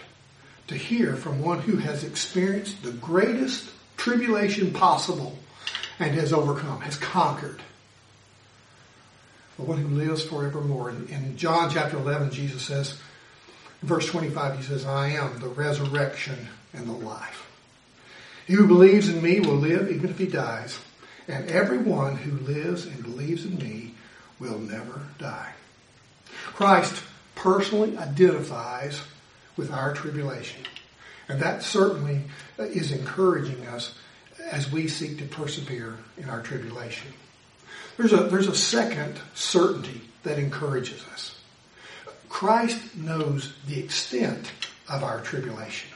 to 0.69 0.75
hear 0.77 1.17
from 1.17 1.43
one 1.43 1.61
who 1.61 1.77
has 1.77 2.05
experienced 2.05 2.83
the 2.83 2.93
greatest 2.93 3.71
tribulation 3.97 4.73
possible 4.73 5.39
and 5.99 6.15
has 6.15 6.33
overcome, 6.33 6.81
has 6.81 6.97
conquered. 6.97 7.61
The 9.57 9.63
one 9.63 9.79
who 9.79 9.89
lives 9.89 10.25
forevermore. 10.25 10.91
In, 10.91 11.09
in 11.09 11.37
John 11.37 11.71
chapter 11.71 11.97
11, 11.97 12.31
Jesus 12.31 12.63
says, 12.63 12.99
verse 13.83 14.07
25, 14.07 14.57
he 14.57 14.63
says, 14.63 14.87
I 14.87 15.11
am 15.11 15.39
the 15.41 15.49
resurrection 15.49 16.49
and 16.73 16.89
the 16.89 16.93
life. 16.93 17.52
He 18.47 18.55
who 18.55 18.67
believes 18.67 19.09
in 19.09 19.23
me 19.23 19.41
will 19.41 19.57
live 19.57 19.91
even 19.91 20.11
if 20.11 20.19
he 20.19 20.27
dies, 20.27 20.79
and 21.29 21.51
everyone 21.51 22.17
who 22.17 22.39
lives 22.45 22.87
and 22.87 23.03
believes 23.03 23.45
in 23.45 23.57
me 23.59 23.95
will 24.39 24.59
never 24.59 25.01
die. 25.19 25.53
Christ 26.47 27.03
personally 27.35 27.97
identifies 27.97 29.03
with 29.57 29.73
our 29.73 29.95
tribulation. 29.95 30.63
And 31.29 31.41
that 31.41 31.63
certainly 31.63 32.23
is 32.59 32.93
encouraging 32.93 33.67
us 33.67 33.95
as 34.51 34.71
we 34.71 34.89
seek 34.89 35.19
to 35.19 35.25
persevere 35.25 35.97
in 36.19 36.29
our 36.29 36.43
tribulation. 36.43 37.13
There's 37.97 38.13
a, 38.13 38.25
there's 38.25 38.49
a 38.49 38.55
second 38.55 39.21
certainty 39.35 40.01
that 40.25 40.39
encourages 40.39 41.05
us. 41.13 41.39
Christ 42.29 42.97
knows 42.97 43.55
the 43.67 43.79
extent 43.79 44.51
of 44.89 45.05
our 45.05 45.21
tribulation. 45.21 45.92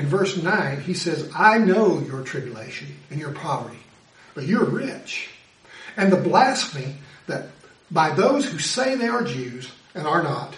In 0.00 0.06
verse 0.06 0.42
9, 0.42 0.80
he 0.80 0.94
says, 0.94 1.30
I 1.36 1.58
know 1.58 2.00
your 2.00 2.22
tribulation 2.22 2.88
and 3.10 3.20
your 3.20 3.32
poverty, 3.32 3.80
but 4.34 4.46
you're 4.46 4.64
rich. 4.64 5.28
And 5.94 6.10
the 6.10 6.16
blasphemy 6.16 6.94
that 7.26 7.48
by 7.90 8.14
those 8.14 8.46
who 8.46 8.58
say 8.58 8.94
they 8.94 9.08
are 9.08 9.22
Jews 9.22 9.70
and 9.94 10.06
are 10.06 10.22
not, 10.22 10.54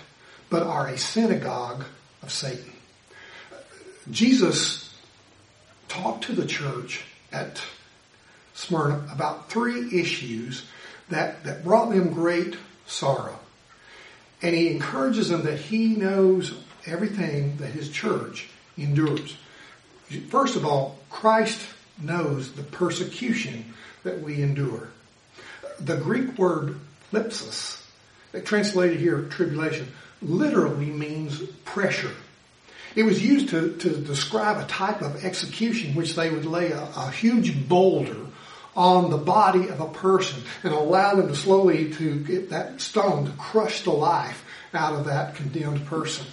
but 0.49 0.63
are 0.63 0.87
a 0.87 0.97
synagogue 0.97 1.85
of 2.23 2.31
Satan. 2.31 2.73
Jesus 4.13 4.97
talked 5.89 6.23
to 6.25 6.35
the 6.35 6.47
church 6.47 7.03
at 7.33 7.61
Smyrna 8.55 9.09
about 9.13 9.51
three 9.51 10.01
issues 10.01 10.67
that, 11.09 11.43
that 11.43 11.65
brought 11.65 11.91
them 11.91 12.13
great 12.13 12.57
sorrow. 12.87 13.41
And 14.41 14.55
he 14.55 14.69
encourages 14.69 15.31
them 15.31 15.43
that 15.47 15.59
he 15.59 15.97
knows 15.97 16.55
everything 16.87 17.57
that 17.57 17.71
his 17.71 17.91
church 17.91 18.49
endures. 18.77 19.37
First 20.29 20.57
of 20.57 20.67
all, 20.67 20.99
Christ 21.11 21.61
knows 22.01 22.53
the 22.53 22.63
persecution 22.63 23.75
that 24.05 24.21
we 24.21 24.43
endure. 24.43 24.89
The 25.81 25.97
Greek 25.97 26.39
word 26.39 26.79
thlipsis, 27.13 27.83
translated 28.45 29.01
here 29.01 29.23
tribulation, 29.23 29.89
literally 30.21 30.87
means 30.87 31.43
pressure. 31.65 32.13
It 32.95 33.05
was 33.05 33.25
used 33.25 33.51
to, 33.51 33.75
to 33.77 33.91
describe 33.97 34.59
a 34.59 34.67
type 34.67 35.01
of 35.01 35.25
execution 35.25 35.95
which 35.95 36.15
they 36.15 36.31
would 36.31 36.45
lay 36.45 36.73
a, 36.73 36.83
a 36.97 37.11
huge 37.11 37.69
boulder 37.69 38.17
on 38.77 39.11
the 39.11 39.19
body 39.19 39.69
of 39.69 39.81
a 39.81 39.89
person 39.89 40.43
and 40.63 40.73
allow 40.73 41.15
them 41.15 41.29
to 41.29 41.35
slowly 41.35 41.93
to 41.93 42.21
get 42.21 42.51
that 42.51 42.81
stone 42.81 43.27
to 43.27 43.33
crush 43.33 43.83
the 43.83 43.91
life 43.91 44.45
out 44.75 44.95
of 44.95 45.07
that 45.07 45.35
condemned 45.35 45.87
person. 45.87 46.27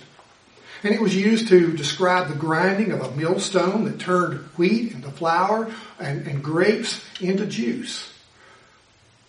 And 0.83 0.93
it 0.93 1.01
was 1.01 1.15
used 1.15 1.49
to 1.49 1.75
describe 1.75 2.29
the 2.29 2.35
grinding 2.35 2.91
of 2.91 3.01
a 3.01 3.15
millstone 3.15 3.85
that 3.85 3.99
turned 3.99 4.39
wheat 4.57 4.93
into 4.93 5.11
flour 5.11 5.71
and, 5.99 6.25
and 6.25 6.43
grapes 6.43 7.03
into 7.19 7.45
juice. 7.45 8.13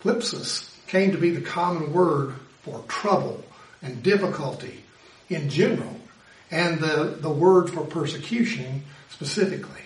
Thlipsis 0.02 0.69
came 0.87 1.12
to 1.12 1.19
be 1.19 1.30
the 1.30 1.40
common 1.40 1.92
word 1.92 2.35
for 2.62 2.85
trouble 2.87 3.42
and 3.83 4.02
difficulty 4.02 4.85
in 5.28 5.49
general 5.49 5.97
and 6.50 6.78
the, 6.80 7.16
the 7.21 7.30
word 7.30 7.71
for 7.71 7.85
persecution 7.85 8.85
specifically. 9.09 9.83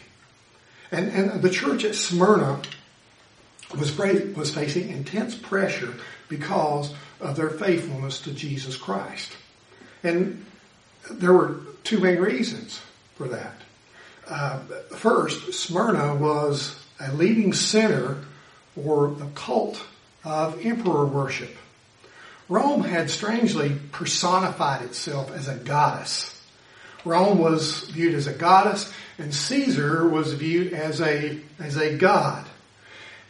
And, 0.90 1.10
and 1.10 1.42
the 1.42 1.50
church 1.50 1.84
at 1.84 1.94
Smyrna 1.94 2.60
was, 3.78 3.96
was 3.98 4.54
facing 4.54 4.90
intense 4.90 5.34
pressure 5.34 5.94
because 6.28 6.94
of 7.20 7.36
their 7.36 7.50
faithfulness 7.50 8.20
to 8.22 8.32
Jesus 8.32 8.76
Christ. 8.76 9.32
And 10.02 10.44
there 11.10 11.32
were 11.32 11.56
two 11.82 12.00
main 12.00 12.18
reasons 12.18 12.80
for 13.16 13.28
that. 13.28 13.54
Uh, 14.28 14.58
first, 14.96 15.52
Smyrna 15.52 16.14
was 16.14 16.80
a 17.00 17.12
leading 17.12 17.52
center 17.52 18.18
for 18.74 19.08
the 19.08 19.26
cult 19.34 19.82
of 20.24 20.64
emperor 20.64 21.06
worship. 21.06 21.54
Rome 22.48 22.82
had 22.82 23.10
strangely 23.10 23.76
personified 23.92 24.82
itself 24.82 25.30
as 25.32 25.48
a 25.48 25.56
goddess 25.56 26.34
Rome 27.04 27.38
was 27.38 27.84
viewed 27.90 28.14
as 28.14 28.26
a 28.26 28.32
goddess, 28.32 28.92
and 29.18 29.34
Caesar 29.34 30.08
was 30.08 30.32
viewed 30.32 30.72
as 30.72 31.00
a, 31.00 31.38
as 31.58 31.76
a 31.76 31.96
god. 31.96 32.46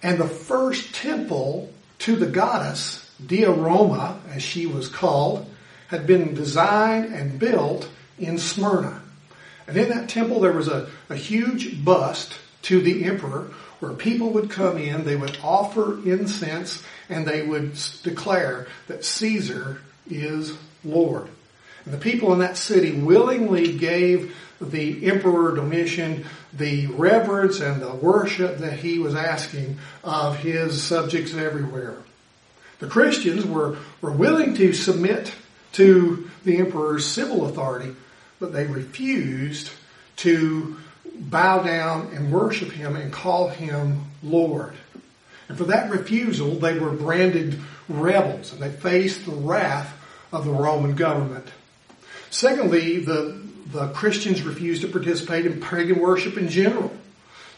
And 0.02 0.18
the 0.18 0.28
first 0.28 0.94
temple 0.94 1.72
to 2.00 2.16
the 2.16 2.26
goddess, 2.26 3.10
Dea 3.24 3.46
Roma, 3.46 4.20
as 4.30 4.42
she 4.42 4.66
was 4.66 4.88
called, 4.88 5.50
had 5.94 6.06
been 6.08 6.34
designed 6.34 7.14
and 7.14 7.38
built 7.38 7.88
in 8.18 8.36
Smyrna. 8.36 9.00
And 9.68 9.76
in 9.76 9.88
that 9.90 10.08
temple 10.08 10.40
there 10.40 10.52
was 10.52 10.66
a, 10.68 10.90
a 11.08 11.14
huge 11.14 11.84
bust 11.84 12.36
to 12.62 12.80
the 12.80 13.04
emperor 13.04 13.50
where 13.78 13.92
people 13.92 14.30
would 14.30 14.50
come 14.50 14.76
in, 14.76 15.04
they 15.04 15.14
would 15.14 15.38
offer 15.42 15.94
incense, 16.04 16.82
and 17.08 17.26
they 17.26 17.42
would 17.42 17.78
declare 18.02 18.66
that 18.88 19.04
Caesar 19.04 19.80
is 20.10 20.56
Lord. 20.84 21.28
And 21.84 21.94
the 21.94 21.98
people 21.98 22.32
in 22.32 22.40
that 22.40 22.56
city 22.56 22.92
willingly 22.92 23.76
gave 23.76 24.34
the 24.60 25.06
Emperor 25.06 25.54
Domitian 25.54 26.24
the 26.52 26.86
reverence 26.88 27.60
and 27.60 27.80
the 27.80 27.94
worship 27.94 28.58
that 28.58 28.78
he 28.78 28.98
was 28.98 29.14
asking 29.14 29.78
of 30.02 30.38
his 30.38 30.82
subjects 30.82 31.34
everywhere. 31.34 31.96
The 32.78 32.88
Christians 32.88 33.44
were, 33.44 33.76
were 34.00 34.12
willing 34.12 34.54
to 34.54 34.72
submit 34.72 35.34
to 35.74 36.28
the 36.44 36.58
emperor's 36.58 37.06
civil 37.06 37.46
authority, 37.46 37.94
but 38.40 38.52
they 38.52 38.66
refused 38.66 39.70
to 40.16 40.76
bow 41.14 41.62
down 41.62 42.08
and 42.14 42.32
worship 42.32 42.70
him 42.70 42.96
and 42.96 43.12
call 43.12 43.48
him 43.48 44.04
Lord. 44.22 44.74
And 45.48 45.58
for 45.58 45.64
that 45.64 45.90
refusal, 45.90 46.54
they 46.54 46.78
were 46.78 46.90
branded 46.90 47.58
rebels 47.88 48.52
and 48.52 48.62
they 48.62 48.70
faced 48.70 49.26
the 49.26 49.32
wrath 49.32 49.92
of 50.32 50.44
the 50.44 50.52
Roman 50.52 50.94
government. 50.94 51.46
Secondly, 52.30 52.98
the, 52.98 53.40
the 53.70 53.88
Christians 53.88 54.42
refused 54.42 54.82
to 54.82 54.88
participate 54.88 55.46
in 55.46 55.60
pagan 55.60 56.00
worship 56.00 56.36
in 56.36 56.48
general. 56.48 56.92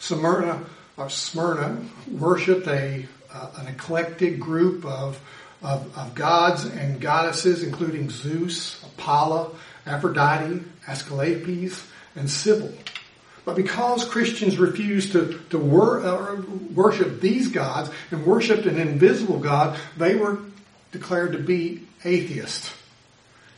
Smyrna, 0.01 0.65
or 0.97 1.09
Smyrna 1.09 1.81
worshipped 2.11 2.67
a, 2.67 3.07
uh, 3.33 3.51
an 3.57 3.69
eclectic 3.69 4.39
group 4.39 4.85
of, 4.85 5.19
of, 5.67 5.99
of 5.99 6.15
gods 6.15 6.65
and 6.65 7.01
goddesses, 7.01 7.65
including 7.65 8.09
Zeus, 8.09 8.81
Apollo, 8.85 9.57
Aphrodite, 9.85 10.63
Asclepius, 10.87 11.85
and 12.15 12.31
Cybele. 12.31 12.73
But 13.45 13.57
because 13.57 14.05
Christians 14.05 14.59
refused 14.59 15.13
to, 15.13 15.41
to 15.51 15.59
wor- 15.59 16.01
uh, 16.01 16.41
worship 16.73 17.21
these 17.21 17.49
gods 17.49 17.91
and 18.13 18.25
worshiped 18.25 18.67
an 18.67 18.79
invisible 18.79 19.41
God, 19.41 19.79
they 19.97 20.15
were 20.15 20.39
declared 20.93 21.33
to 21.33 21.39
be 21.39 21.83
atheists. 22.05 22.73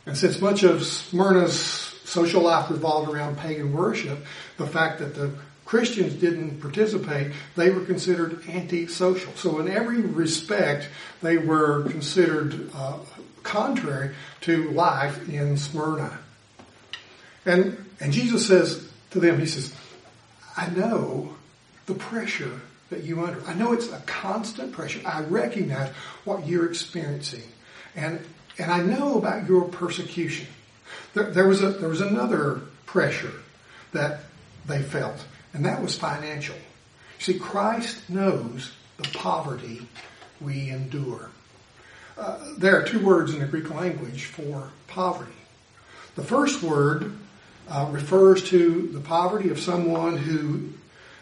And 0.07 0.17
since 0.17 0.41
much 0.41 0.63
of 0.63 0.83
Smyrna's 0.83 1.59
social 1.59 2.41
life 2.41 2.71
revolved 2.71 3.09
around 3.09 3.37
pagan 3.37 3.71
worship, 3.71 4.25
the 4.57 4.65
fact 4.65 4.97
that 4.99 5.13
the 5.13 5.31
Christians 5.69 6.15
didn't 6.15 6.61
participate, 6.61 7.31
they 7.55 7.69
were 7.69 7.85
considered 7.85 8.43
antisocial. 8.49 9.31
So 9.35 9.59
in 9.59 9.67
every 9.67 10.01
respect, 10.01 10.89
they 11.21 11.37
were 11.37 11.83
considered 11.83 12.71
uh, 12.73 12.97
contrary 13.43 14.15
to 14.41 14.71
life 14.71 15.29
in 15.29 15.57
Smyrna. 15.57 16.17
And, 17.45 17.85
and 17.99 18.11
Jesus 18.11 18.47
says 18.47 18.83
to 19.11 19.19
them, 19.19 19.39
he 19.39 19.45
says, 19.45 19.71
I 20.57 20.71
know 20.71 21.35
the 21.85 21.93
pressure 21.93 22.61
that 22.89 23.03
you 23.03 23.23
under. 23.23 23.45
I 23.45 23.53
know 23.53 23.71
it's 23.71 23.91
a 23.91 24.01
constant 24.07 24.71
pressure. 24.71 25.01
I 25.05 25.21
recognize 25.21 25.89
what 26.25 26.47
you're 26.47 26.65
experiencing. 26.65 27.43
And, 27.95 28.25
and 28.57 28.71
I 28.71 28.81
know 28.81 29.19
about 29.19 29.47
your 29.47 29.65
persecution. 29.65 30.47
There, 31.13 31.29
there, 31.29 31.47
was 31.47 31.61
a, 31.61 31.69
there 31.69 31.89
was 31.89 32.01
another 32.01 32.61
pressure 32.87 33.33
that 33.91 34.21
they 34.65 34.81
felt, 34.81 35.23
and 35.53 35.65
that 35.65 35.81
was 35.81 35.97
financial. 35.97 36.55
See, 37.19 37.37
Christ 37.37 38.09
knows 38.09 38.71
the 38.97 39.09
poverty 39.09 39.81
we 40.39 40.69
endure. 40.69 41.29
Uh, 42.17 42.37
there 42.57 42.79
are 42.79 42.83
two 42.83 43.05
words 43.05 43.33
in 43.33 43.39
the 43.39 43.45
Greek 43.45 43.69
language 43.73 44.25
for 44.25 44.69
poverty. 44.87 45.31
The 46.15 46.23
first 46.23 46.61
word 46.61 47.13
uh, 47.69 47.87
refers 47.91 48.43
to 48.49 48.89
the 48.91 48.99
poverty 48.99 49.49
of 49.49 49.59
someone 49.59 50.17
who, 50.17 50.69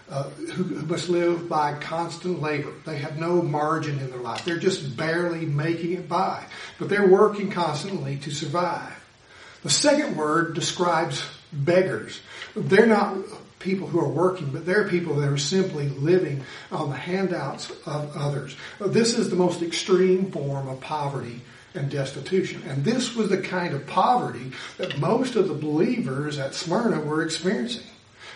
uh, 0.10 0.24
who, 0.24 0.64
who 0.64 0.86
must 0.86 1.10
live 1.10 1.48
by 1.48 1.74
constant 1.74 2.42
labor. 2.42 2.74
They 2.86 2.98
have 2.98 3.20
no 3.20 3.42
margin 3.42 4.00
in 4.00 4.10
their 4.10 4.20
life. 4.20 4.44
They're 4.44 4.58
just 4.58 4.98
barely 4.98 5.46
making 5.46 5.94
it 5.94 6.10
by, 6.10 6.44
but 6.80 6.90
they're 6.90 7.08
working 7.08 7.52
constantly 7.52 8.18
to 8.18 8.32
survive. 8.32 8.94
The 9.64 9.70
second 9.70 10.16
word 10.16 10.56
describes 10.56 11.24
beggars. 11.52 12.20
They're 12.56 12.86
not 12.88 13.18
people 13.60 13.88
who 13.88 14.00
are 14.00 14.08
working, 14.08 14.50
but 14.52 14.66
they're 14.66 14.88
people 14.88 15.16
that 15.16 15.30
are 15.30 15.38
simply 15.38 15.90
living 15.90 16.44
on 16.72 16.90
the 16.90 16.96
handouts 16.96 17.72
of 17.86 18.16
others. 18.16 18.56
This 18.80 19.18
is 19.18 19.30
the 19.30 19.36
most 19.36 19.62
extreme 19.62 20.32
form 20.32 20.68
of 20.68 20.80
poverty 20.80 21.42
and 21.74 21.90
destitution. 21.90 22.64
And 22.68 22.84
this 22.84 23.16
was 23.16 23.30
the 23.30 23.38
kind 23.38 23.74
of 23.74 23.88
poverty 23.88 24.52
that 24.78 25.00
most 25.00 25.36
of 25.36 25.48
the 25.48 25.54
believers 25.54 26.38
at 26.38 26.56
Smyrna 26.56 27.02
were 27.02 27.24
experiencing. 27.24 27.86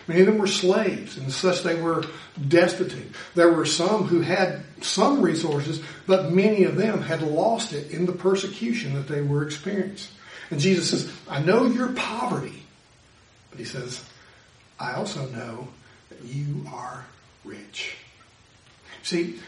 Many 0.08 0.20
of 0.20 0.26
them 0.26 0.38
were 0.38 0.48
slaves, 0.48 1.16
and 1.16 1.32
such 1.32 1.62
they 1.62 1.80
were 1.80 2.04
destitute. 2.48 3.14
There 3.34 3.52
were 3.52 3.66
some 3.66 4.04
who 4.04 4.20
had 4.20 4.62
some 4.80 5.22
resources, 5.22 5.80
but 6.06 6.32
many 6.32 6.64
of 6.64 6.76
them 6.76 7.02
had 7.02 7.22
lost 7.22 7.72
it 7.72 7.92
in 7.92 8.06
the 8.06 8.12
persecution 8.12 8.94
that 8.94 9.06
they 9.06 9.20
were 9.20 9.44
experiencing. 9.44 10.10
And 10.50 10.60
Jesus 10.60 10.90
says, 10.90 11.12
I 11.28 11.40
know 11.40 11.66
your 11.66 11.92
poverty, 11.92 12.64
but 13.50 13.60
he 13.60 13.64
says, 13.64 14.04
I 14.82 14.94
also 14.94 15.26
know 15.28 15.68
that 16.08 16.22
you 16.24 16.66
are 16.72 17.06
rich. 17.44 17.96
See, 19.04 19.38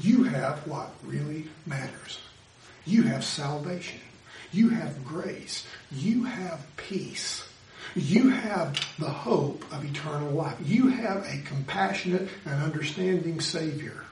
you 0.00 0.24
have 0.24 0.66
what 0.66 0.90
really 1.04 1.44
matters. 1.66 2.18
You 2.86 3.02
have 3.02 3.22
salvation. 3.22 4.00
You 4.50 4.70
have 4.70 5.04
grace. 5.04 5.66
You 5.92 6.24
have 6.24 6.66
peace. 6.78 7.46
You 7.94 8.30
have 8.30 8.80
the 8.98 9.10
hope 9.10 9.62
of 9.72 9.84
eternal 9.84 10.30
life. 10.32 10.56
You 10.64 10.88
have 10.88 11.18
a 11.18 11.42
compassionate 11.44 12.30
and 12.46 12.62
understanding 12.62 13.40
Savior. 13.40 14.04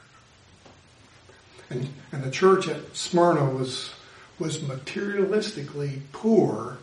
And, 1.70 1.88
and 2.12 2.22
the 2.22 2.30
church 2.30 2.68
at 2.68 2.94
Smyrna 2.94 3.46
was, 3.46 3.94
was 4.38 4.58
materialistically 4.58 6.00
poor, 6.12 6.76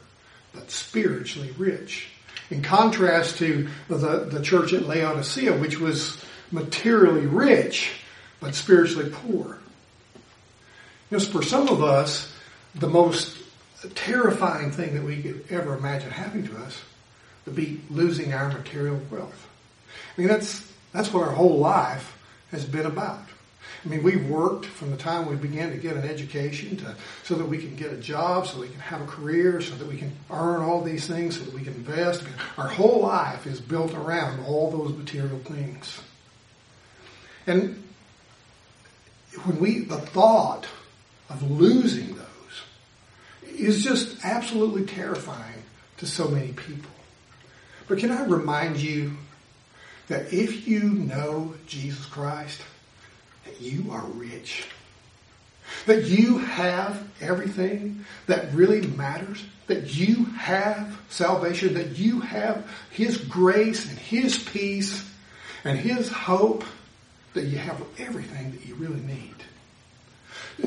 but 0.52 0.72
spiritually 0.72 1.54
rich. 1.60 2.10
In 2.54 2.62
contrast 2.62 3.40
to 3.40 3.68
the, 3.88 4.28
the 4.30 4.40
church 4.44 4.74
at 4.74 4.84
Laodicea, 4.88 5.58
which 5.58 5.80
was 5.80 6.24
materially 6.52 7.26
rich, 7.26 7.94
but 8.40 8.54
spiritually 8.54 9.10
poor. 9.12 9.58
You 11.10 11.18
know, 11.18 11.20
for 11.20 11.42
some 11.42 11.68
of 11.68 11.82
us, 11.82 12.32
the 12.76 12.88
most 12.88 13.36
terrifying 13.96 14.70
thing 14.70 14.94
that 14.94 15.04
we 15.04 15.24
could 15.24 15.46
ever 15.50 15.76
imagine 15.76 16.12
happening 16.12 16.48
to 16.48 16.58
us 16.58 16.80
would 17.48 17.56
be 17.56 17.82
losing 17.90 18.34
our 18.34 18.50
material 18.50 19.02
wealth. 19.10 19.50
I 20.16 20.22
mean, 20.22 20.28
that's, 20.28 20.72
that's 20.92 21.12
what 21.12 21.24
our 21.24 21.34
whole 21.34 21.58
life 21.58 22.16
has 22.52 22.66
been 22.66 22.86
about. 22.86 23.28
I 23.84 23.90
mean, 23.90 24.02
we've 24.02 24.30
worked 24.30 24.66
from 24.66 24.92
the 24.92 24.98
time 24.98 25.28
we 25.28 25.36
began 25.36 25.72
to 25.72 25.78
get 25.78 25.98
an 25.98 26.04
education 26.04 26.78
to, 26.78 26.96
so 27.24 27.36
that 27.36 27.46
we 27.46 27.58
can 27.58 27.76
get 27.76 27.92
a 27.92 27.98
job, 27.98 28.48
so 28.48 28.62
we 28.62 28.70
can 28.70 28.80
have 28.80 29.02
a 29.02 29.06
career, 29.06 29.60
so 29.60 29.76
that 29.76 29.88
we 29.88 29.98
can 29.98 30.12
earn 30.32 30.62
all 30.62 30.82
these 30.82 31.06
things, 31.06 31.38
so 31.38 31.44
that 31.44 31.54
we 31.54 31.64
can 31.64 31.74
invest. 31.74 32.24
Our 32.58 32.70
whole 32.70 33.02
life 33.02 33.46
is 33.46 33.60
built 33.60 33.94
around 33.94 34.46
all 34.46 34.72
those 34.72 34.96
material 34.96 35.40
things. 35.40 36.00
And 37.46 37.84
when 39.44 39.60
we, 39.60 39.80
the 39.80 40.00
thought 40.00 40.66
of 41.30 41.52
losing 41.52 42.16
those 42.16 42.28
is 43.60 43.84
just 43.84 44.24
absolutely 44.24 44.86
terrifying 44.86 45.64
to 45.98 46.06
so 46.06 46.30
many 46.30 46.54
people. 46.54 46.92
But 47.88 47.98
can 47.98 48.12
I 48.12 48.24
remind 48.26 48.78
you 48.78 49.18
that 50.08 50.32
if 50.32 50.68
you 50.68 50.84
know 50.84 51.56
Jesus 51.68 52.06
Christ, 52.06 52.62
that 53.46 53.62
you 53.62 53.92
are 53.92 54.06
rich. 54.06 54.66
That 55.86 56.06
you 56.06 56.38
have 56.40 57.08
everything 57.22 58.06
that 58.28 58.54
really 58.54 58.86
matters. 58.88 59.44
That 59.68 59.96
you 59.96 60.26
have 60.26 61.00
salvation. 61.10 61.76
That 61.76 61.98
you 61.98 62.20
have 62.22 62.70
His 62.92 63.18
grace 63.18 63.90
and 63.90 63.98
His 63.98 64.38
peace 64.38 65.10
and 65.64 65.78
His 65.78 66.10
hope. 66.10 66.64
That 67.34 67.46
you 67.46 67.58
have 67.58 67.82
everything 67.98 68.52
that 68.52 68.66
you 68.66 68.76
really 68.76 69.02
need. 69.02 69.34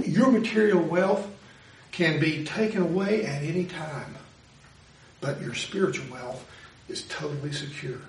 Your 0.07 0.31
material 0.31 0.83
wealth 0.83 1.27
can 1.93 2.21
be 2.21 2.45
taken 2.45 2.83
away 2.83 3.25
at 3.25 3.43
any 3.43 3.65
time, 3.65 4.17
but 5.21 5.41
your 5.41 5.55
spiritual 5.55 6.13
wealth 6.13 6.45
is 6.89 7.03
totally 7.09 7.53
secure. 7.53 8.01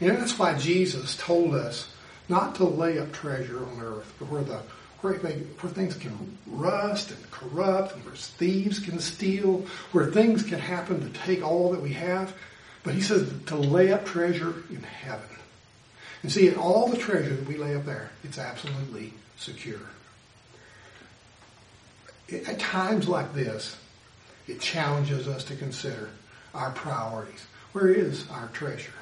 And 0.00 0.10
that's 0.10 0.38
why 0.38 0.56
Jesus 0.58 1.16
told 1.16 1.54
us 1.54 1.92
not 2.28 2.54
to 2.56 2.64
lay 2.64 2.98
up 2.98 3.12
treasure 3.12 3.64
on 3.64 3.80
earth, 3.80 4.12
where 4.28 4.42
the 4.42 4.60
where, 5.00 5.14
they, 5.14 5.34
where 5.60 5.72
things 5.72 5.94
can 5.94 6.36
rust 6.48 7.12
and 7.12 7.30
corrupt, 7.30 7.94
and 7.94 8.04
where 8.04 8.14
thieves 8.16 8.80
can 8.80 8.98
steal, 8.98 9.64
where 9.92 10.06
things 10.06 10.42
can 10.42 10.58
happen 10.58 11.00
to 11.00 11.18
take 11.20 11.44
all 11.44 11.70
that 11.70 11.80
we 11.80 11.92
have, 11.92 12.34
But 12.82 12.94
he 12.94 13.02
says 13.02 13.30
to 13.46 13.56
lay 13.56 13.92
up 13.92 14.06
treasure 14.06 14.54
in 14.70 14.82
heaven. 14.82 15.28
And 16.22 16.32
see, 16.32 16.48
in 16.48 16.56
all 16.56 16.88
the 16.88 16.96
treasure 16.96 17.34
that 17.34 17.46
we 17.46 17.56
lay 17.56 17.74
up 17.74 17.84
there, 17.84 18.10
it's 18.24 18.38
absolutely 18.38 19.12
secure. 19.36 19.80
At 22.32 22.58
times 22.58 23.08
like 23.08 23.34
this, 23.34 23.76
it 24.46 24.60
challenges 24.60 25.28
us 25.28 25.44
to 25.44 25.56
consider 25.56 26.10
our 26.54 26.70
priorities. 26.70 27.46
Where 27.72 27.88
is 27.88 28.28
our 28.30 28.48
treasure? 28.48 28.92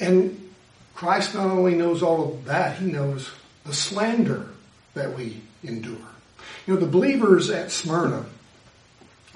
And 0.00 0.43
Christ 0.94 1.34
not 1.34 1.46
only 1.46 1.74
knows 1.74 2.02
all 2.02 2.34
of 2.34 2.44
that, 2.44 2.78
he 2.78 2.86
knows 2.86 3.30
the 3.64 3.72
slander 3.72 4.48
that 4.94 5.16
we 5.16 5.40
endure. 5.62 5.96
You 6.66 6.74
know, 6.74 6.80
the 6.80 6.86
believers 6.86 7.50
at 7.50 7.70
Smyrna 7.70 8.24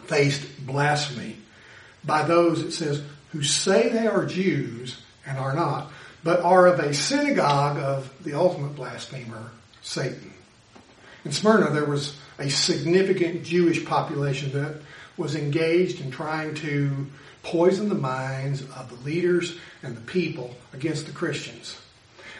faced 0.05 0.67
blasphemy 0.67 1.37
by 2.05 2.23
those, 2.23 2.61
it 2.61 2.73
says, 2.73 3.03
who 3.33 3.43
say 3.43 3.89
they 3.89 4.07
are 4.07 4.25
Jews 4.25 5.03
and 5.27 5.37
are 5.37 5.55
not, 5.55 5.91
but 6.25 6.41
are 6.41 6.67
of 6.67 6.79
a 6.79 6.95
synagogue 6.95 7.79
of 7.79 8.11
the 8.25 8.35
ultimate 8.35 8.75
blasphemer, 8.75 9.51
Satan. 9.83 10.33
In 11.25 11.33
Smyrna, 11.33 11.71
there 11.71 11.85
was 11.85 12.17
a 12.39 12.49
significant 12.49 13.45
Jewish 13.45 13.85
population 13.85 14.53
that 14.53 14.77
was 15.17 15.35
engaged 15.35 16.01
in 16.01 16.11
trying 16.11 16.55
to 16.55 17.07
poison 17.49 17.89
the 17.89 17.95
minds 17.95 18.61
of 18.61 18.89
the 18.91 19.05
leaders 19.09 19.57
and 19.83 19.97
the 19.97 20.01
people 20.03 20.55
against 20.75 21.07
the 21.07 21.13
Christians. 21.13 21.79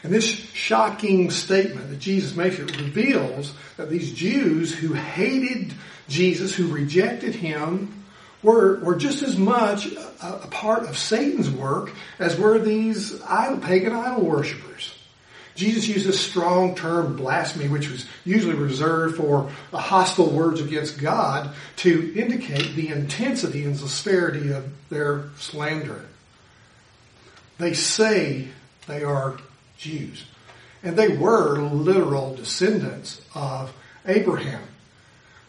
And 0.03 0.13
this 0.13 0.27
shocking 0.27 1.31
statement 1.31 1.89
that 1.89 1.99
Jesus 1.99 2.37
makes 2.37 2.59
it 2.59 2.79
reveals 2.79 3.53
that 3.79 3.89
these 3.89 4.13
Jews 4.13 4.73
who 4.75 4.93
hated 4.93 5.73
Jesus, 6.09 6.55
who 6.55 6.69
rejected 6.69 7.35
him, 7.35 8.05
were, 8.43 8.79
were 8.81 8.97
just 8.97 9.23
as 9.23 9.37
much 9.37 9.87
a, 9.87 10.43
a 10.45 10.47
part 10.49 10.85
of 10.85 10.97
Satan's 10.97 11.51
work 11.51 11.93
as 12.19 12.39
were 12.39 12.59
these 12.59 13.21
idol, 13.23 13.59
pagan 13.59 13.95
idol 13.95 14.25
worshippers. 14.25 14.95
Jesus 15.59 15.89
used 15.89 16.07
this 16.07 16.21
strong 16.21 16.77
term 16.77 17.17
blasphemy, 17.17 17.67
which 17.67 17.91
was 17.91 18.07
usually 18.25 18.55
reserved 18.55 19.17
for 19.17 19.51
hostile 19.73 20.31
words 20.31 20.61
against 20.61 21.01
God, 21.01 21.53
to 21.79 22.15
indicate 22.17 22.77
the 22.77 22.91
intensity 22.91 23.65
and 23.65 23.77
severity 23.77 24.53
of 24.53 24.69
their 24.89 25.25
slander. 25.37 26.05
They 27.59 27.75
say 27.75 28.49
they 28.87 29.03
are 29.03 29.37
Jews. 29.77 30.25
And 30.85 30.97
they 30.97 31.09
were 31.09 31.59
literal 31.59 32.37
descendants 32.37 33.21
of 33.35 33.75
Abraham. 34.07 34.63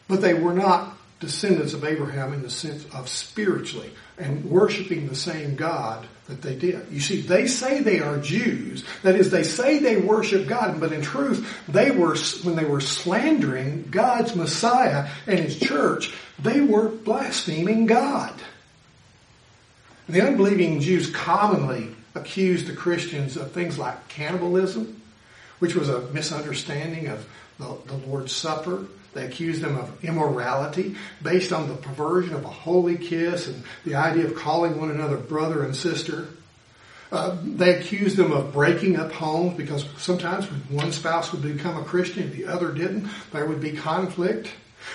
But 0.07 0.21
they 0.21 0.33
were 0.33 0.55
not 0.55 0.97
descendants 1.19 1.73
of 1.73 1.83
Abraham 1.83 2.33
in 2.33 2.41
the 2.41 2.49
sense 2.49 2.83
of 2.95 3.09
spiritually 3.09 3.91
and 4.17 4.45
worshiping 4.45 5.07
the 5.07 5.15
same 5.15 5.55
God 5.55 6.07
that 6.29 6.43
they 6.43 6.55
did. 6.55 6.85
You 6.91 6.99
see, 6.99 7.21
they 7.21 7.47
say 7.47 7.81
they 7.81 7.99
are 7.99 8.17
Jews. 8.19 8.83
That 9.01 9.15
is, 9.15 9.31
they 9.31 9.41
say 9.41 9.79
they 9.79 9.97
worship 9.97 10.47
God, 10.47 10.79
but 10.79 10.93
in 10.93 11.01
truth, 11.01 11.63
they 11.67 11.89
were, 11.89 12.15
when 12.43 12.55
they 12.55 12.65
were 12.65 12.81
slandering 12.81 13.87
God's 13.89 14.35
Messiah 14.35 15.09
and 15.25 15.39
His 15.39 15.59
church, 15.59 16.13
they 16.37 16.61
were 16.61 16.87
blaspheming 16.87 17.87
God. 17.87 18.33
The 20.07 20.21
unbelieving 20.21 20.79
Jews 20.81 21.09
commonly 21.09 21.95
accused 22.13 22.67
the 22.67 22.75
Christians 22.75 23.35
of 23.35 23.51
things 23.51 23.79
like 23.79 24.07
cannibalism, 24.07 24.98
which 25.59 25.75
was 25.75 25.89
a 25.89 26.01
misunderstanding 26.11 27.07
of 27.07 27.27
the, 27.59 27.77
the 27.85 27.97
Lord's 28.07 28.35
Supper. 28.35 28.85
They 29.13 29.25
accused 29.25 29.61
them 29.61 29.77
of 29.77 30.03
immorality 30.03 30.95
based 31.21 31.51
on 31.51 31.67
the 31.67 31.75
perversion 31.75 32.35
of 32.35 32.45
a 32.45 32.49
holy 32.49 32.97
kiss 32.97 33.47
and 33.47 33.63
the 33.85 33.95
idea 33.95 34.25
of 34.25 34.35
calling 34.35 34.79
one 34.79 34.91
another 34.91 35.17
brother 35.17 35.63
and 35.63 35.75
sister. 35.75 36.27
Uh, 37.11 37.35
they 37.43 37.75
accused 37.75 38.17
them 38.17 38.31
of 38.31 38.53
breaking 38.53 38.95
up 38.97 39.11
homes 39.11 39.57
because 39.57 39.83
sometimes 39.97 40.49
when 40.49 40.59
one 40.69 40.91
spouse 40.91 41.31
would 41.31 41.41
become 41.41 41.75
a 41.77 41.83
Christian 41.83 42.23
and 42.23 42.33
the 42.33 42.45
other 42.45 42.71
didn't, 42.71 43.09
there 43.31 43.47
would 43.47 43.59
be 43.59 43.71
conflict. 43.71 44.51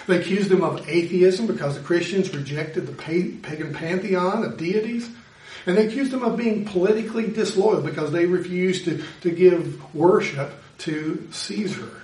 They 0.07 0.21
accused 0.21 0.49
them 0.49 0.63
of 0.63 0.89
atheism 0.89 1.47
because 1.47 1.75
the 1.75 1.83
Christians 1.83 2.33
rejected 2.33 2.87
the 2.87 2.93
pagan 2.93 3.75
pantheon 3.75 4.45
of 4.45 4.57
deities. 4.57 5.11
And 5.67 5.77
they 5.77 5.87
accused 5.87 6.11
them 6.11 6.23
of 6.23 6.37
being 6.37 6.67
politically 6.67 7.29
disloyal 7.29 7.81
because 7.81 8.13
they 8.13 8.27
refused 8.27 8.85
to, 8.85 9.03
to 9.23 9.31
give 9.31 9.95
worship 9.95 10.53
to 10.79 11.27
Caesar. 11.31 12.03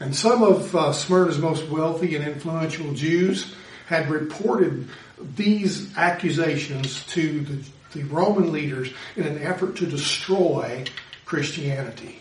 And 0.00 0.14
some 0.14 0.42
of 0.42 0.74
uh, 0.74 0.92
Smyrna's 0.92 1.38
most 1.38 1.68
wealthy 1.68 2.16
and 2.16 2.26
influential 2.26 2.92
Jews 2.94 3.54
had 3.86 4.10
reported 4.10 4.88
these 5.36 5.96
accusations 5.96 7.04
to 7.06 7.40
the, 7.40 7.64
the 7.92 8.04
Roman 8.04 8.52
leaders 8.52 8.92
in 9.16 9.24
an 9.24 9.42
effort 9.42 9.76
to 9.76 9.86
destroy 9.86 10.84
Christianity. 11.24 12.20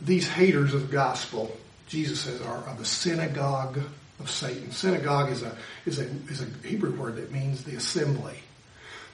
These 0.00 0.28
haters 0.28 0.74
of 0.74 0.82
the 0.82 0.92
gospel, 0.92 1.56
Jesus 1.86 2.20
says, 2.20 2.40
are 2.42 2.58
of 2.58 2.78
the 2.78 2.84
synagogue 2.84 3.80
of 4.20 4.30
Satan. 4.30 4.70
Synagogue 4.72 5.30
is 5.30 5.42
a, 5.42 5.56
is 5.86 5.98
a, 5.98 6.04
is 6.28 6.42
a 6.42 6.66
Hebrew 6.66 6.92
word 6.92 7.16
that 7.16 7.32
means 7.32 7.64
the 7.64 7.76
assembly. 7.76 8.38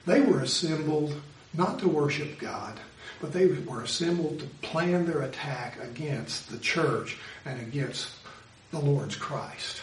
They 0.05 0.21
were 0.21 0.41
assembled 0.41 1.15
not 1.53 1.79
to 1.79 1.87
worship 1.87 2.39
God, 2.39 2.79
but 3.21 3.31
they 3.31 3.47
were 3.47 3.81
assembled 3.81 4.39
to 4.39 4.45
plan 4.67 5.05
their 5.05 5.21
attack 5.21 5.77
against 5.81 6.49
the 6.49 6.57
church 6.57 7.17
and 7.45 7.59
against 7.61 8.09
the 8.71 8.79
Lord's 8.79 9.15
Christ. 9.15 9.81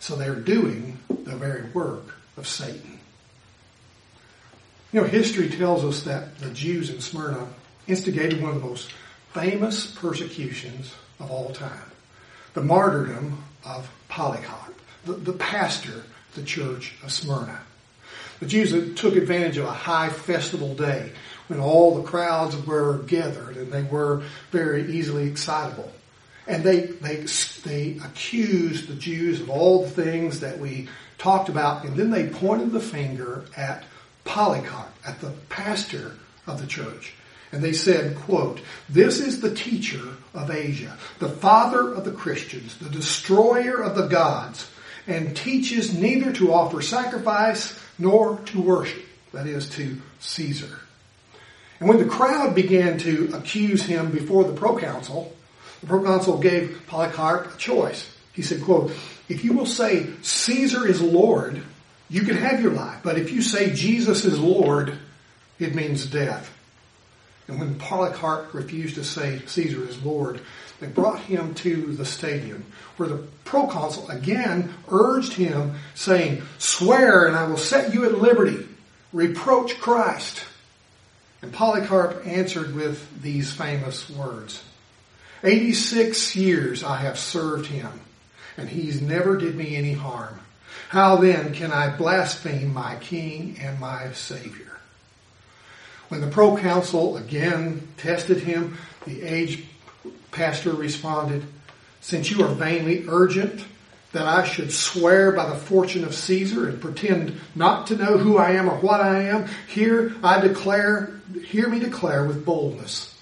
So 0.00 0.16
they're 0.16 0.34
doing 0.34 0.98
the 1.08 1.36
very 1.36 1.70
work 1.70 2.14
of 2.36 2.46
Satan. 2.46 2.98
You 4.92 5.00
know, 5.00 5.06
history 5.06 5.48
tells 5.48 5.84
us 5.84 6.04
that 6.04 6.38
the 6.38 6.50
Jews 6.50 6.90
in 6.90 7.00
Smyrna 7.00 7.46
instigated 7.86 8.40
one 8.40 8.54
of 8.54 8.62
the 8.62 8.66
most 8.66 8.92
famous 9.32 9.86
persecutions 9.86 10.94
of 11.20 11.30
all 11.30 11.52
time. 11.52 11.90
The 12.54 12.62
martyrdom 12.62 13.44
of 13.66 13.90
Polycarp, 14.08 14.74
the, 15.04 15.12
the 15.12 15.32
pastor 15.32 15.92
of 15.92 16.34
the 16.34 16.42
church 16.42 16.94
of 17.02 17.12
Smyrna. 17.12 17.60
The 18.40 18.46
Jews 18.46 18.94
took 18.98 19.16
advantage 19.16 19.56
of 19.56 19.64
a 19.64 19.72
high 19.72 20.10
festival 20.10 20.74
day 20.74 21.12
when 21.48 21.58
all 21.58 21.94
the 21.94 22.02
crowds 22.02 22.56
were 22.66 22.98
gathered 22.98 23.56
and 23.56 23.72
they 23.72 23.82
were 23.82 24.22
very 24.50 24.92
easily 24.92 25.28
excitable. 25.28 25.90
And 26.46 26.62
they, 26.62 26.80
they, 26.80 27.26
they 27.64 27.98
accused 28.04 28.88
the 28.88 28.94
Jews 28.94 29.40
of 29.40 29.50
all 29.50 29.82
the 29.82 29.90
things 29.90 30.40
that 30.40 30.58
we 30.58 30.88
talked 31.18 31.48
about, 31.48 31.84
and 31.84 31.96
then 31.96 32.10
they 32.10 32.28
pointed 32.28 32.72
the 32.72 32.80
finger 32.80 33.44
at 33.56 33.84
Polycarp, 34.24 34.92
at 35.04 35.20
the 35.20 35.30
pastor 35.48 36.12
of 36.46 36.60
the 36.60 36.66
church. 36.66 37.14
And 37.52 37.62
they 37.62 37.72
said, 37.72 38.16
quote, 38.16 38.60
This 38.88 39.20
is 39.20 39.40
the 39.40 39.54
teacher 39.54 40.02
of 40.34 40.50
Asia, 40.50 40.96
the 41.18 41.28
father 41.28 41.92
of 41.94 42.04
the 42.04 42.12
Christians, 42.12 42.76
the 42.78 42.90
destroyer 42.90 43.82
of 43.82 43.96
the 43.96 44.08
gods, 44.08 44.68
and 45.06 45.36
teaches 45.36 45.96
neither 45.96 46.32
to 46.34 46.52
offer 46.52 46.82
sacrifice 46.82 47.78
nor 47.98 48.38
to 48.46 48.60
worship, 48.60 49.04
that 49.32 49.46
is, 49.46 49.68
to 49.70 50.00
Caesar. 50.20 50.80
And 51.78 51.88
when 51.88 51.98
the 51.98 52.06
crowd 52.06 52.54
began 52.54 52.98
to 52.98 53.30
accuse 53.34 53.82
him 53.82 54.10
before 54.10 54.44
the 54.44 54.54
proconsul, 54.54 55.34
the 55.80 55.86
proconsul 55.86 56.38
gave 56.38 56.82
Polycarp 56.86 57.54
a 57.54 57.58
choice. 57.58 58.10
He 58.32 58.42
said, 58.42 58.62
quote, 58.62 58.92
if 59.28 59.44
you 59.44 59.52
will 59.52 59.66
say 59.66 60.06
Caesar 60.22 60.86
is 60.86 61.00
Lord, 61.00 61.62
you 62.08 62.22
can 62.22 62.36
have 62.36 62.60
your 62.60 62.72
life. 62.72 63.00
But 63.02 63.18
if 63.18 63.32
you 63.32 63.42
say 63.42 63.72
Jesus 63.72 64.24
is 64.24 64.38
Lord, 64.38 64.98
it 65.58 65.74
means 65.74 66.06
death. 66.06 66.52
And 67.48 67.60
when 67.60 67.76
Polycarp 67.76 68.52
refused 68.54 68.96
to 68.96 69.04
say 69.04 69.40
Caesar 69.46 69.88
is 69.88 70.02
Lord, 70.02 70.40
they 70.80 70.88
brought 70.88 71.20
him 71.20 71.54
to 71.56 71.92
the 71.92 72.04
stadium 72.04 72.64
where 72.96 73.08
the 73.08 73.24
proconsul 73.44 74.08
again 74.08 74.74
urged 74.90 75.32
him, 75.32 75.74
saying, 75.94 76.42
Swear 76.58 77.26
and 77.26 77.36
I 77.36 77.46
will 77.46 77.56
set 77.56 77.94
you 77.94 78.04
at 78.04 78.18
liberty. 78.18 78.66
Reproach 79.12 79.78
Christ. 79.80 80.44
And 81.40 81.52
Polycarp 81.52 82.26
answered 82.26 82.74
with 82.74 83.22
these 83.22 83.52
famous 83.52 84.10
words 84.10 84.62
86 85.44 86.34
years 86.34 86.82
I 86.82 86.96
have 86.96 87.18
served 87.18 87.66
him, 87.66 88.00
and 88.56 88.68
he's 88.68 89.00
never 89.00 89.36
did 89.36 89.54
me 89.54 89.76
any 89.76 89.92
harm. 89.92 90.40
How 90.88 91.16
then 91.16 91.52
can 91.52 91.72
I 91.72 91.94
blaspheme 91.96 92.72
my 92.72 92.96
king 92.96 93.56
and 93.60 93.78
my 93.78 94.12
savior? 94.12 94.78
When 96.08 96.20
the 96.20 96.28
proconsul 96.28 97.16
again 97.16 97.88
tested 97.96 98.38
him, 98.38 98.78
the 99.06 99.22
aged 99.22 99.64
pastor 100.30 100.72
responded, 100.72 101.44
Since 102.00 102.30
you 102.30 102.44
are 102.44 102.54
vainly 102.54 103.04
urgent 103.08 103.64
that 104.12 104.26
I 104.26 104.44
should 104.44 104.72
swear 104.72 105.32
by 105.32 105.48
the 105.48 105.56
fortune 105.56 106.04
of 106.04 106.14
Caesar 106.14 106.68
and 106.68 106.80
pretend 106.80 107.38
not 107.54 107.88
to 107.88 107.96
know 107.96 108.18
who 108.18 108.38
I 108.38 108.52
am 108.52 108.68
or 108.68 108.76
what 108.76 109.00
I 109.00 109.24
am, 109.24 109.46
here 109.66 110.14
I 110.22 110.40
declare, 110.40 111.20
hear 111.44 111.68
me 111.68 111.80
declare 111.80 112.24
with 112.24 112.44
boldness, 112.44 113.14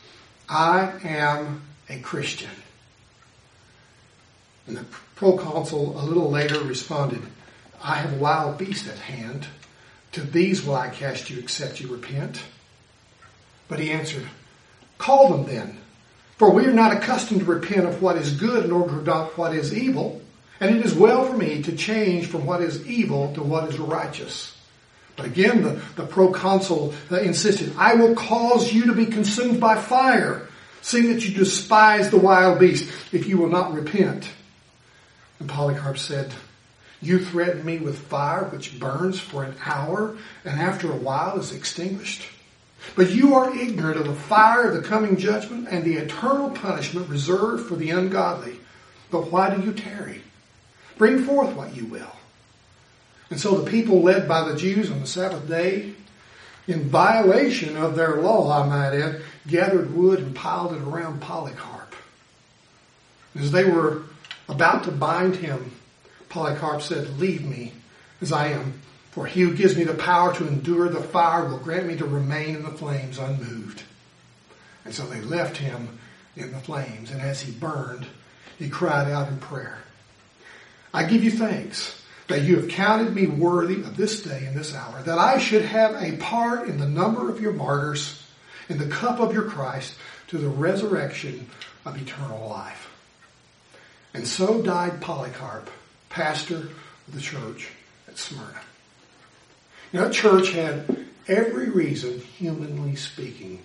I 0.48 0.92
am 1.02 1.62
a 1.88 1.98
Christian. 2.00 2.50
And 4.66 4.76
the 4.76 4.84
proconsul 5.14 6.00
a 6.00 6.04
little 6.04 6.30
later 6.30 6.60
responded, 6.60 7.22
I 7.82 7.96
have 7.96 8.20
wild 8.20 8.58
beast 8.58 8.86
at 8.86 8.98
hand. 8.98 9.46
To 10.12 10.20
these 10.20 10.64
will 10.64 10.76
I 10.76 10.90
cast 10.90 11.28
you 11.28 11.38
except 11.38 11.80
you 11.80 11.88
repent. 11.88 12.42
But 13.74 13.82
he 13.82 13.90
answered, 13.90 14.28
Call 14.98 15.30
them 15.30 15.46
then, 15.46 15.76
for 16.36 16.52
we 16.52 16.64
are 16.64 16.72
not 16.72 16.96
accustomed 16.96 17.40
to 17.40 17.46
repent 17.46 17.86
of 17.86 18.00
what 18.00 18.16
is 18.16 18.30
good 18.30 18.64
in 18.64 18.70
order 18.70 18.92
to 18.92 19.00
adopt 19.00 19.36
what 19.36 19.52
is 19.52 19.76
evil. 19.76 20.22
And 20.60 20.76
it 20.76 20.86
is 20.86 20.94
well 20.94 21.24
for 21.24 21.36
me 21.36 21.60
to 21.64 21.74
change 21.74 22.28
from 22.28 22.46
what 22.46 22.62
is 22.62 22.86
evil 22.86 23.34
to 23.34 23.42
what 23.42 23.68
is 23.68 23.76
righteous. 23.80 24.56
But 25.16 25.26
again, 25.26 25.62
the, 25.62 25.82
the 25.96 26.06
proconsul 26.06 26.94
uh, 27.10 27.16
insisted, 27.16 27.72
I 27.76 27.94
will 27.94 28.14
cause 28.14 28.72
you 28.72 28.86
to 28.86 28.94
be 28.94 29.06
consumed 29.06 29.58
by 29.58 29.74
fire, 29.74 30.46
seeing 30.80 31.12
that 31.12 31.28
you 31.28 31.34
despise 31.34 32.10
the 32.10 32.16
wild 32.16 32.60
beast, 32.60 32.88
if 33.10 33.26
you 33.26 33.38
will 33.38 33.48
not 33.48 33.74
repent. 33.74 34.30
And 35.40 35.48
Polycarp 35.48 35.98
said, 35.98 36.32
You 37.00 37.18
threaten 37.18 37.64
me 37.64 37.78
with 37.78 37.98
fire 37.98 38.44
which 38.44 38.78
burns 38.78 39.18
for 39.18 39.42
an 39.42 39.56
hour 39.64 40.16
and 40.44 40.60
after 40.60 40.92
a 40.92 40.96
while 40.96 41.40
is 41.40 41.52
extinguished. 41.52 42.22
But 42.96 43.10
you 43.10 43.34
are 43.34 43.56
ignorant 43.56 43.98
of 43.98 44.06
the 44.06 44.14
fire 44.14 44.68
of 44.68 44.74
the 44.74 44.88
coming 44.88 45.16
judgment 45.16 45.68
and 45.70 45.84
the 45.84 45.94
eternal 45.96 46.50
punishment 46.50 47.08
reserved 47.08 47.66
for 47.66 47.76
the 47.76 47.90
ungodly. 47.90 48.56
But 49.10 49.30
why 49.30 49.54
do 49.54 49.62
you 49.62 49.72
tarry? 49.72 50.22
Bring 50.96 51.24
forth 51.24 51.54
what 51.54 51.74
you 51.74 51.86
will. 51.86 52.16
And 53.30 53.40
so 53.40 53.58
the 53.58 53.70
people 53.70 54.02
led 54.02 54.28
by 54.28 54.48
the 54.48 54.56
Jews 54.56 54.90
on 54.90 55.00
the 55.00 55.06
Sabbath 55.06 55.48
day, 55.48 55.92
in 56.66 56.88
violation 56.88 57.76
of 57.76 57.96
their 57.96 58.16
law, 58.16 58.62
I 58.62 58.66
might 58.66 58.96
add, 58.96 59.22
gathered 59.46 59.94
wood 59.94 60.20
and 60.20 60.34
piled 60.34 60.72
it 60.72 60.82
around 60.82 61.20
Polycarp. 61.20 61.94
As 63.34 63.50
they 63.50 63.64
were 63.64 64.02
about 64.48 64.84
to 64.84 64.90
bind 64.90 65.36
him, 65.36 65.72
Polycarp 66.28 66.80
said, 66.80 67.18
Leave 67.18 67.44
me 67.44 67.72
as 68.20 68.32
I 68.32 68.48
am, 68.48 68.80
for 69.14 69.26
he 69.26 69.42
who 69.42 69.54
gives 69.54 69.76
me 69.76 69.84
the 69.84 69.94
power 69.94 70.34
to 70.34 70.48
endure 70.48 70.88
the 70.88 71.00
fire 71.00 71.48
will 71.48 71.58
grant 71.58 71.86
me 71.86 71.94
to 71.94 72.04
remain 72.04 72.56
in 72.56 72.64
the 72.64 72.70
flames 72.70 73.16
unmoved. 73.16 73.84
And 74.84 74.92
so 74.92 75.06
they 75.06 75.20
left 75.20 75.56
him 75.56 76.00
in 76.34 76.50
the 76.50 76.58
flames, 76.58 77.12
and 77.12 77.20
as 77.20 77.40
he 77.40 77.52
burned, 77.52 78.08
he 78.58 78.68
cried 78.68 79.08
out 79.08 79.28
in 79.28 79.38
prayer. 79.38 79.78
I 80.92 81.04
give 81.04 81.22
you 81.22 81.30
thanks 81.30 82.02
that 82.26 82.42
you 82.42 82.56
have 82.56 82.68
counted 82.68 83.14
me 83.14 83.28
worthy 83.28 83.82
of 83.82 83.96
this 83.96 84.20
day 84.22 84.46
and 84.46 84.56
this 84.56 84.74
hour, 84.74 85.00
that 85.02 85.18
I 85.18 85.38
should 85.38 85.62
have 85.62 85.94
a 85.94 86.16
part 86.16 86.68
in 86.68 86.78
the 86.78 86.88
number 86.88 87.30
of 87.30 87.40
your 87.40 87.52
martyrs, 87.52 88.20
in 88.68 88.78
the 88.78 88.88
cup 88.88 89.20
of 89.20 89.32
your 89.32 89.44
Christ, 89.44 89.94
to 90.28 90.38
the 90.38 90.48
resurrection 90.48 91.48
of 91.84 92.00
eternal 92.02 92.48
life. 92.48 92.90
And 94.12 94.26
so 94.26 94.60
died 94.60 95.00
Polycarp, 95.00 95.70
pastor 96.08 96.56
of 96.56 97.14
the 97.14 97.20
church 97.20 97.68
at 98.08 98.18
Smyrna. 98.18 98.60
You 99.94 100.00
know, 100.00 100.06
that 100.06 100.12
church 100.12 100.50
had 100.50 101.06
every 101.28 101.70
reason, 101.70 102.18
humanly 102.18 102.96
speaking, 102.96 103.62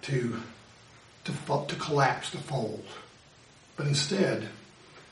to, 0.00 0.40
to, 1.24 1.32
to 1.66 1.76
collapse, 1.76 2.30
to 2.30 2.38
fold. 2.38 2.86
But 3.76 3.86
instead, 3.86 4.48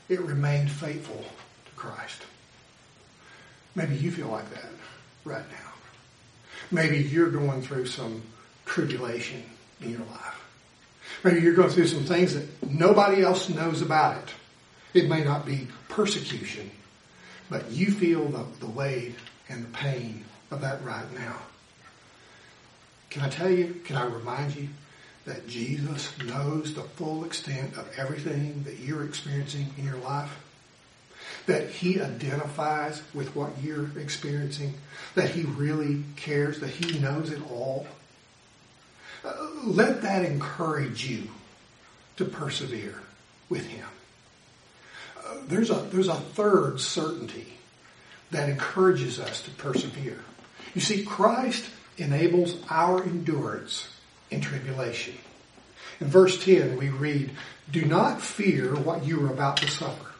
it 0.09 0.19
remained 0.19 0.71
faithful 0.71 1.23
to 1.23 1.71
Christ. 1.75 2.23
Maybe 3.75 3.97
you 3.97 4.09
feel 4.09 4.29
like 4.29 4.49
that 4.49 4.71
right 5.25 5.47
now. 5.47 5.73
Maybe 6.71 7.03
you're 7.03 7.29
going 7.29 7.61
through 7.61 7.85
some 7.85 8.23
tribulation 8.65 9.43
in 9.79 9.91
your 9.91 10.07
life. 10.09 10.43
Maybe 11.23 11.41
you're 11.41 11.53
going 11.53 11.69
through 11.69 11.85
some 11.85 12.03
things 12.03 12.33
that 12.33 12.67
nobody 12.67 13.21
else 13.21 13.47
knows 13.47 13.83
about 13.83 14.23
it. 14.23 15.03
It 15.03 15.07
may 15.07 15.23
not 15.23 15.45
be 15.45 15.67
persecution, 15.87 16.71
but 17.47 17.69
you 17.69 17.91
feel 17.91 18.25
the, 18.25 18.43
the 18.59 18.65
weight 18.65 19.13
and 19.49 19.63
the 19.63 19.69
pain 19.69 20.23
of 20.51 20.61
that 20.61 20.83
right 20.83 21.11
now. 21.13 21.37
Can 23.09 23.23
I 23.23 23.29
tell 23.29 23.49
you, 23.49 23.81
can 23.85 23.95
I 23.95 24.05
remind 24.05 24.55
you 24.55 24.67
that 25.25 25.47
Jesus 25.47 26.17
knows 26.19 26.73
the 26.73 26.83
full 26.83 27.25
extent 27.25 27.77
of 27.77 27.89
everything 27.97 28.63
that 28.63 28.79
you're 28.79 29.03
experiencing 29.03 29.67
in 29.77 29.85
your 29.85 29.97
life? 29.97 30.31
that 31.47 31.69
he 31.69 31.99
identifies 32.01 33.01
with 33.13 33.35
what 33.35 33.51
you're 33.63 33.89
experiencing, 33.97 34.73
that 35.15 35.29
he 35.29 35.43
really 35.43 36.03
cares, 36.17 36.59
that 36.59 36.69
he 36.69 36.99
knows 36.99 37.31
it 37.31 37.41
all. 37.49 37.87
Uh, 39.23 39.33
let 39.63 40.01
that 40.01 40.25
encourage 40.25 41.05
you 41.09 41.23
to 42.17 42.25
persevere 42.25 43.01
with 43.49 43.65
him. 43.65 43.87
Uh, 45.25 45.35
there's 45.47 45.69
a 45.69 45.75
there's 45.75 46.07
a 46.07 46.15
third 46.15 46.79
certainty 46.79 47.53
that 48.31 48.49
encourages 48.49 49.19
us 49.19 49.41
to 49.41 49.51
persevere. 49.51 50.19
You 50.77 50.81
see, 50.81 51.01
Christ 51.01 51.65
enables 51.97 52.55
our 52.69 53.01
endurance 53.01 53.89
in 54.29 54.41
tribulation. 54.41 55.15
In 55.99 56.05
verse 56.05 56.45
10, 56.45 56.77
we 56.77 56.89
read, 56.89 57.31
Do 57.71 57.83
not 57.83 58.21
fear 58.21 58.75
what 58.75 59.03
you 59.03 59.25
are 59.25 59.33
about 59.33 59.57
to 59.57 59.71
suffer. 59.71 60.11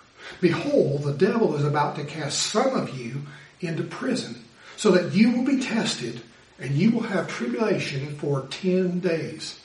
Behold, 0.41 1.03
the 1.03 1.13
devil 1.13 1.55
is 1.55 1.63
about 1.63 1.95
to 1.97 2.05
cast 2.05 2.41
some 2.41 2.75
of 2.75 2.97
you 2.97 3.21
into 3.61 3.83
prison, 3.83 4.43
so 4.77 4.89
that 4.89 5.13
you 5.13 5.29
will 5.29 5.45
be 5.45 5.59
tested, 5.59 6.23
and 6.57 6.71
you 6.71 6.89
will 6.89 7.03
have 7.03 7.27
tribulation 7.27 8.17
for 8.17 8.47
ten 8.49 8.99
days. 8.99 9.61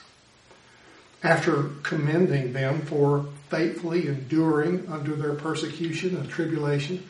After 1.22 1.70
commending 1.83 2.52
them 2.52 2.83
for 2.83 3.24
faithfully 3.48 4.09
enduring 4.09 4.88
under 4.90 5.16
their 5.16 5.37
persecution 5.37 6.18
and 6.18 6.28
tribulation, 6.28 7.09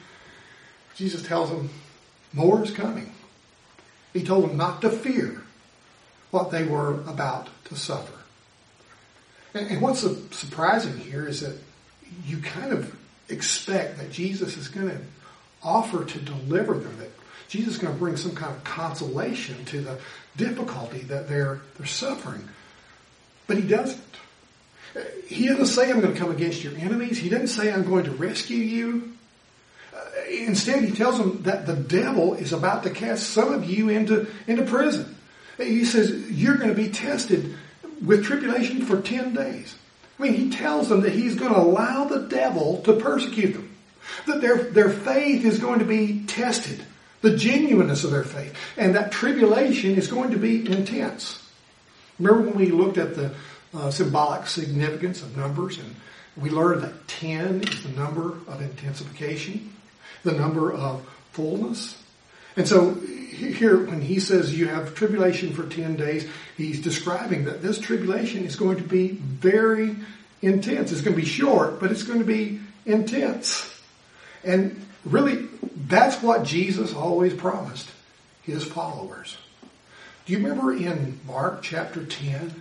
Jesus 0.94 1.24
tells 1.24 1.50
them 1.50 1.68
more 2.32 2.62
is 2.62 2.70
coming. 2.70 3.12
He 4.12 4.22
told 4.22 4.48
them 4.48 4.56
not 4.56 4.80
to 4.82 4.90
fear 4.90 5.42
what 6.30 6.50
they 6.50 6.64
were 6.64 7.00
about 7.02 7.48
to 7.66 7.76
suffer. 7.76 8.18
And, 9.54 9.80
what's 9.82 10.00
surprising 10.30 10.96
here 10.96 11.26
is 11.26 11.40
that 11.40 11.56
you 12.24 12.38
kind 12.38 12.72
of 12.72 12.94
expect 13.28 13.98
that 13.98 14.10
Jesus 14.10 14.56
is 14.56 14.68
going 14.68 14.88
to 14.88 14.98
offer 15.62 16.04
to 16.04 16.18
deliver 16.18 16.74
them, 16.74 16.96
that 16.98 17.10
Jesus 17.48 17.74
is 17.74 17.78
going 17.78 17.92
to 17.92 17.98
bring 17.98 18.16
some 18.16 18.34
kind 18.34 18.54
of 18.54 18.64
consolation 18.64 19.62
to 19.66 19.82
the 19.82 19.98
difficulty 20.36 21.00
that 21.00 21.28
they're, 21.28 21.60
they're 21.76 21.86
suffering. 21.86 22.48
But 23.46 23.58
he 23.58 23.62
doesn't. 23.68 24.00
He 25.26 25.46
doesn't 25.46 25.66
say, 25.66 25.90
I'm 25.90 26.00
going 26.00 26.12
to 26.12 26.18
come 26.18 26.30
against 26.30 26.62
your 26.62 26.74
enemies. 26.76 27.18
He 27.18 27.30
doesn't 27.30 27.48
say, 27.48 27.72
I'm 27.72 27.84
going 27.84 28.04
to 28.04 28.10
rescue 28.10 28.58
you. 28.58 29.12
Instead, 30.28 30.84
he 30.84 30.92
tells 30.92 31.18
them 31.18 31.42
that 31.42 31.66
the 31.66 31.74
devil 31.74 32.34
is 32.34 32.52
about 32.52 32.82
to 32.82 32.90
cast 32.90 33.30
some 33.30 33.52
of 33.52 33.64
you 33.64 33.88
into, 33.88 34.26
into 34.46 34.64
prison. 34.64 35.16
He 35.56 35.84
says, 35.84 36.30
you're 36.30 36.56
going 36.56 36.70
to 36.70 36.74
be 36.74 36.90
tested 36.90 37.54
with 38.04 38.24
tribulation 38.24 38.84
for 38.84 39.00
10 39.00 39.34
days. 39.34 39.74
I 40.18 40.22
mean, 40.22 40.34
he 40.34 40.50
tells 40.50 40.88
them 40.88 41.02
that 41.02 41.12
he's 41.12 41.34
going 41.34 41.52
to 41.52 41.60
allow 41.60 42.04
the 42.04 42.26
devil 42.28 42.82
to 42.82 42.94
persecute 42.94 43.52
them. 43.52 43.74
That 44.26 44.40
their, 44.40 44.56
their 44.56 44.90
faith 44.90 45.44
is 45.44 45.58
going 45.58 45.78
to 45.78 45.84
be 45.84 46.24
tested. 46.26 46.84
The 47.22 47.36
genuineness 47.36 48.04
of 48.04 48.10
their 48.10 48.24
faith. 48.24 48.54
And 48.76 48.96
that 48.96 49.12
tribulation 49.12 49.96
is 49.96 50.08
going 50.08 50.32
to 50.32 50.38
be 50.38 50.66
intense. 50.66 51.42
Remember 52.18 52.50
when 52.50 52.56
we 52.56 52.70
looked 52.70 52.98
at 52.98 53.14
the 53.14 53.32
uh, 53.74 53.90
symbolic 53.90 54.46
significance 54.46 55.22
of 55.22 55.36
numbers 55.36 55.78
and 55.78 55.94
we 56.36 56.50
learned 56.50 56.82
that 56.82 57.08
10 57.08 57.62
is 57.62 57.82
the 57.82 57.88
number 57.90 58.34
of 58.48 58.60
intensification, 58.60 59.74
the 60.22 60.32
number 60.32 60.72
of 60.72 61.06
fullness. 61.32 61.98
And 62.56 62.68
so 62.68 62.94
here, 62.94 63.84
when 63.86 64.00
he 64.00 64.20
says 64.20 64.56
you 64.56 64.68
have 64.68 64.94
tribulation 64.94 65.52
for 65.52 65.66
10 65.66 65.96
days, 65.96 66.28
he's 66.56 66.80
describing 66.80 67.44
that 67.46 67.62
this 67.62 67.78
tribulation 67.78 68.44
is 68.44 68.56
going 68.56 68.76
to 68.76 68.82
be 68.82 69.08
very 69.08 69.96
intense. 70.42 70.92
It's 70.92 71.00
going 71.00 71.16
to 71.16 71.22
be 71.22 71.28
short, 71.28 71.80
but 71.80 71.90
it's 71.90 72.02
going 72.02 72.18
to 72.18 72.24
be 72.24 72.60
intense. 72.84 73.68
And 74.44 74.84
really, 75.04 75.48
that's 75.86 76.22
what 76.22 76.44
Jesus 76.44 76.94
always 76.94 77.32
promised 77.34 77.88
his 78.42 78.64
followers. 78.64 79.36
Do 80.26 80.32
you 80.32 80.38
remember 80.38 80.72
in 80.72 81.18
Mark 81.26 81.62
chapter 81.62 82.04
10 82.04 82.54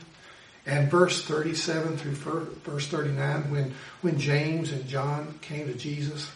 and 0.66 0.90
verse 0.90 1.24
37 1.24 1.98
through 1.98 2.46
verse 2.64 2.88
39 2.88 3.52
when, 3.52 3.74
when 4.02 4.20
James 4.20 4.72
and 4.72 4.88
John 4.88 5.38
came 5.42 5.68
to 5.68 5.74
Jesus 5.74 6.30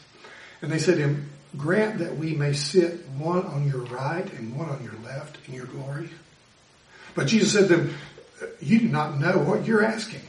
and 0.66 0.74
they 0.74 0.80
said 0.80 0.96
to 0.96 1.04
him, 1.04 1.30
grant 1.56 2.00
that 2.00 2.18
we 2.18 2.34
may 2.34 2.52
sit 2.54 3.08
one 3.20 3.46
on 3.46 3.70
your 3.70 3.84
right 3.84 4.28
and 4.34 4.58
one 4.58 4.68
on 4.68 4.84
your 4.84 4.96
left 5.04 5.38
in 5.48 5.54
your 5.54 5.68
glory. 5.68 6.10
But 7.14 7.28
Jesus 7.28 7.54
said 7.54 7.68
to 7.68 7.76
them, 7.76 7.94
you 8.60 8.80
do 8.80 8.88
not 8.88 9.20
know 9.20 9.38
what 9.38 9.68
you're 9.68 9.86
asking. 9.86 10.22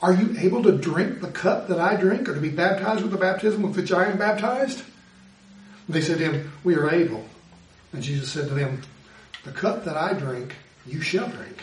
Are 0.00 0.14
you 0.14 0.34
able 0.38 0.62
to 0.62 0.72
drink 0.72 1.20
the 1.20 1.28
cup 1.28 1.68
that 1.68 1.78
I 1.78 1.96
drink 1.96 2.30
or 2.30 2.34
to 2.34 2.40
be 2.40 2.48
baptized 2.48 3.02
with 3.02 3.10
the 3.10 3.18
baptism 3.18 3.60
with 3.60 3.76
which 3.76 3.92
I 3.92 4.06
am 4.06 4.16
baptized? 4.16 4.82
they 5.86 6.00
said 6.00 6.16
to 6.16 6.32
him, 6.32 6.52
we 6.64 6.74
are 6.74 6.88
able. 6.88 7.26
And 7.92 8.02
Jesus 8.02 8.30
said 8.30 8.48
to 8.48 8.54
them, 8.54 8.80
the 9.44 9.52
cup 9.52 9.84
that 9.84 9.98
I 9.98 10.14
drink, 10.14 10.54
you 10.86 11.02
shall 11.02 11.28
drink. 11.28 11.58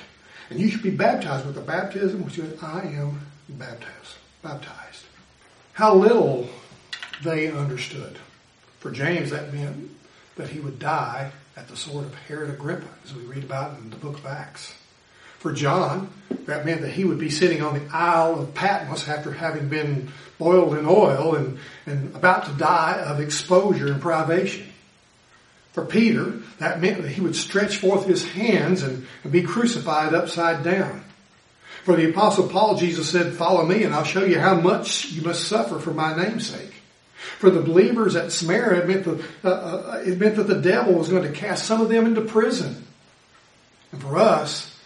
And 0.51 0.59
you 0.59 0.69
should 0.69 0.83
be 0.83 0.91
baptized 0.91 1.47
with 1.47 1.55
the 1.55 1.61
baptism 1.61 2.23
with 2.23 2.37
which 2.37 2.61
I 2.61 2.81
am 2.81 3.19
baptized. 3.49 4.17
Baptized. 4.43 5.05
How 5.73 5.95
little 5.95 6.47
they 7.23 7.51
understood 7.51 8.17
For 8.79 8.91
James, 8.91 9.31
that 9.31 9.53
meant 9.53 9.91
that 10.37 10.49
he 10.49 10.59
would 10.59 10.79
die 10.79 11.31
at 11.57 11.67
the 11.67 11.75
sword 11.75 12.05
of 12.05 12.15
Herod 12.15 12.49
Agrippa, 12.49 12.87
as 13.03 13.13
we 13.13 13.23
read 13.23 13.43
about 13.43 13.77
in 13.77 13.89
the 13.89 13.97
book 13.97 14.17
of 14.17 14.25
Acts. 14.25 14.73
For 15.39 15.51
John, 15.51 16.09
that 16.45 16.65
meant 16.65 16.81
that 16.81 16.91
he 16.91 17.03
would 17.03 17.19
be 17.19 17.29
sitting 17.29 17.61
on 17.61 17.73
the 17.73 17.93
Isle 17.93 18.39
of 18.39 18.53
Patmos 18.53 19.07
after 19.07 19.31
having 19.31 19.67
been 19.67 20.11
boiled 20.37 20.77
in 20.77 20.85
oil 20.85 21.35
and, 21.35 21.59
and 21.85 22.15
about 22.15 22.45
to 22.45 22.51
die 22.53 23.01
of 23.05 23.19
exposure 23.19 23.91
and 23.91 24.01
privation. 24.01 24.67
For 25.73 25.85
Peter, 25.85 26.39
that 26.59 26.81
meant 26.81 27.01
that 27.01 27.11
he 27.11 27.21
would 27.21 27.35
stretch 27.35 27.77
forth 27.77 28.05
his 28.05 28.27
hands 28.27 28.83
and, 28.83 29.05
and 29.23 29.31
be 29.31 29.43
crucified 29.43 30.13
upside 30.13 30.63
down. 30.63 31.03
For 31.83 31.95
the 31.95 32.09
apostle 32.09 32.49
Paul, 32.49 32.75
Jesus 32.75 33.09
said, 33.09 33.33
follow 33.33 33.65
me 33.65 33.83
and 33.83 33.93
I'll 33.93 34.03
show 34.03 34.25
you 34.25 34.39
how 34.39 34.55
much 34.55 35.11
you 35.11 35.21
must 35.21 35.47
suffer 35.47 35.79
for 35.79 35.91
my 35.91 36.15
name's 36.15 36.47
sake. 36.47 36.73
For 37.39 37.49
the 37.49 37.61
believers 37.61 38.17
at 38.17 38.33
Smyrna, 38.33 38.81
it 38.81 38.87
meant, 38.87 39.05
that, 39.05 39.25
uh, 39.45 39.49
uh, 39.49 40.03
it 40.05 40.19
meant 40.19 40.35
that 40.35 40.47
the 40.47 40.59
devil 40.59 40.95
was 40.95 41.07
going 41.07 41.23
to 41.23 41.31
cast 41.31 41.65
some 41.65 41.79
of 41.79 41.87
them 41.87 42.05
into 42.05 42.19
prison. 42.19 42.85
And 43.93 44.01
for 44.01 44.17
us, 44.17 44.77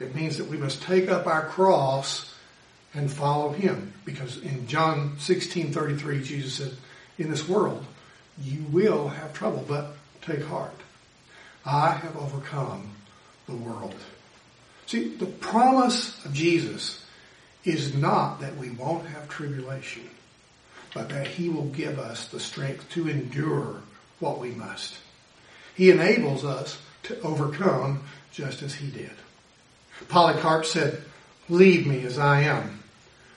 it 0.00 0.14
means 0.14 0.38
that 0.38 0.48
we 0.48 0.56
must 0.56 0.82
take 0.82 1.10
up 1.10 1.26
our 1.26 1.44
cross 1.44 2.34
and 2.94 3.12
follow 3.12 3.50
him. 3.52 3.92
Because 4.06 4.38
in 4.38 4.66
John 4.66 5.16
16, 5.18 5.72
33, 5.72 6.22
Jesus 6.22 6.54
said, 6.54 6.72
in 7.18 7.30
this 7.30 7.46
world, 7.46 7.84
you 8.42 8.64
will 8.72 9.08
have 9.08 9.34
trouble, 9.34 9.62
but 9.68 9.94
take 10.22 10.42
heart. 10.42 10.72
I 11.66 11.90
have 11.90 12.16
overcome 12.16 12.92
the 13.46 13.56
world. 13.56 13.94
See, 14.86 15.16
the 15.16 15.26
promise 15.26 16.24
of 16.24 16.32
Jesus 16.32 17.04
is 17.62 17.94
not 17.94 18.40
that 18.40 18.56
we 18.56 18.70
won't 18.70 19.06
have 19.06 19.28
tribulation, 19.28 20.08
but 20.94 21.08
that 21.10 21.26
he 21.26 21.48
will 21.48 21.66
give 21.66 21.98
us 21.98 22.28
the 22.28 22.40
strength 22.40 22.88
to 22.90 23.08
endure 23.08 23.76
what 24.18 24.38
we 24.38 24.50
must. 24.50 24.96
He 25.74 25.90
enables 25.90 26.44
us 26.44 26.78
to 27.04 27.20
overcome 27.22 28.02
just 28.32 28.62
as 28.62 28.74
he 28.74 28.90
did. 28.90 29.12
Polycarp 30.08 30.64
said, 30.64 31.02
leave 31.48 31.86
me 31.86 32.04
as 32.04 32.18
I 32.18 32.42
am. 32.42 32.82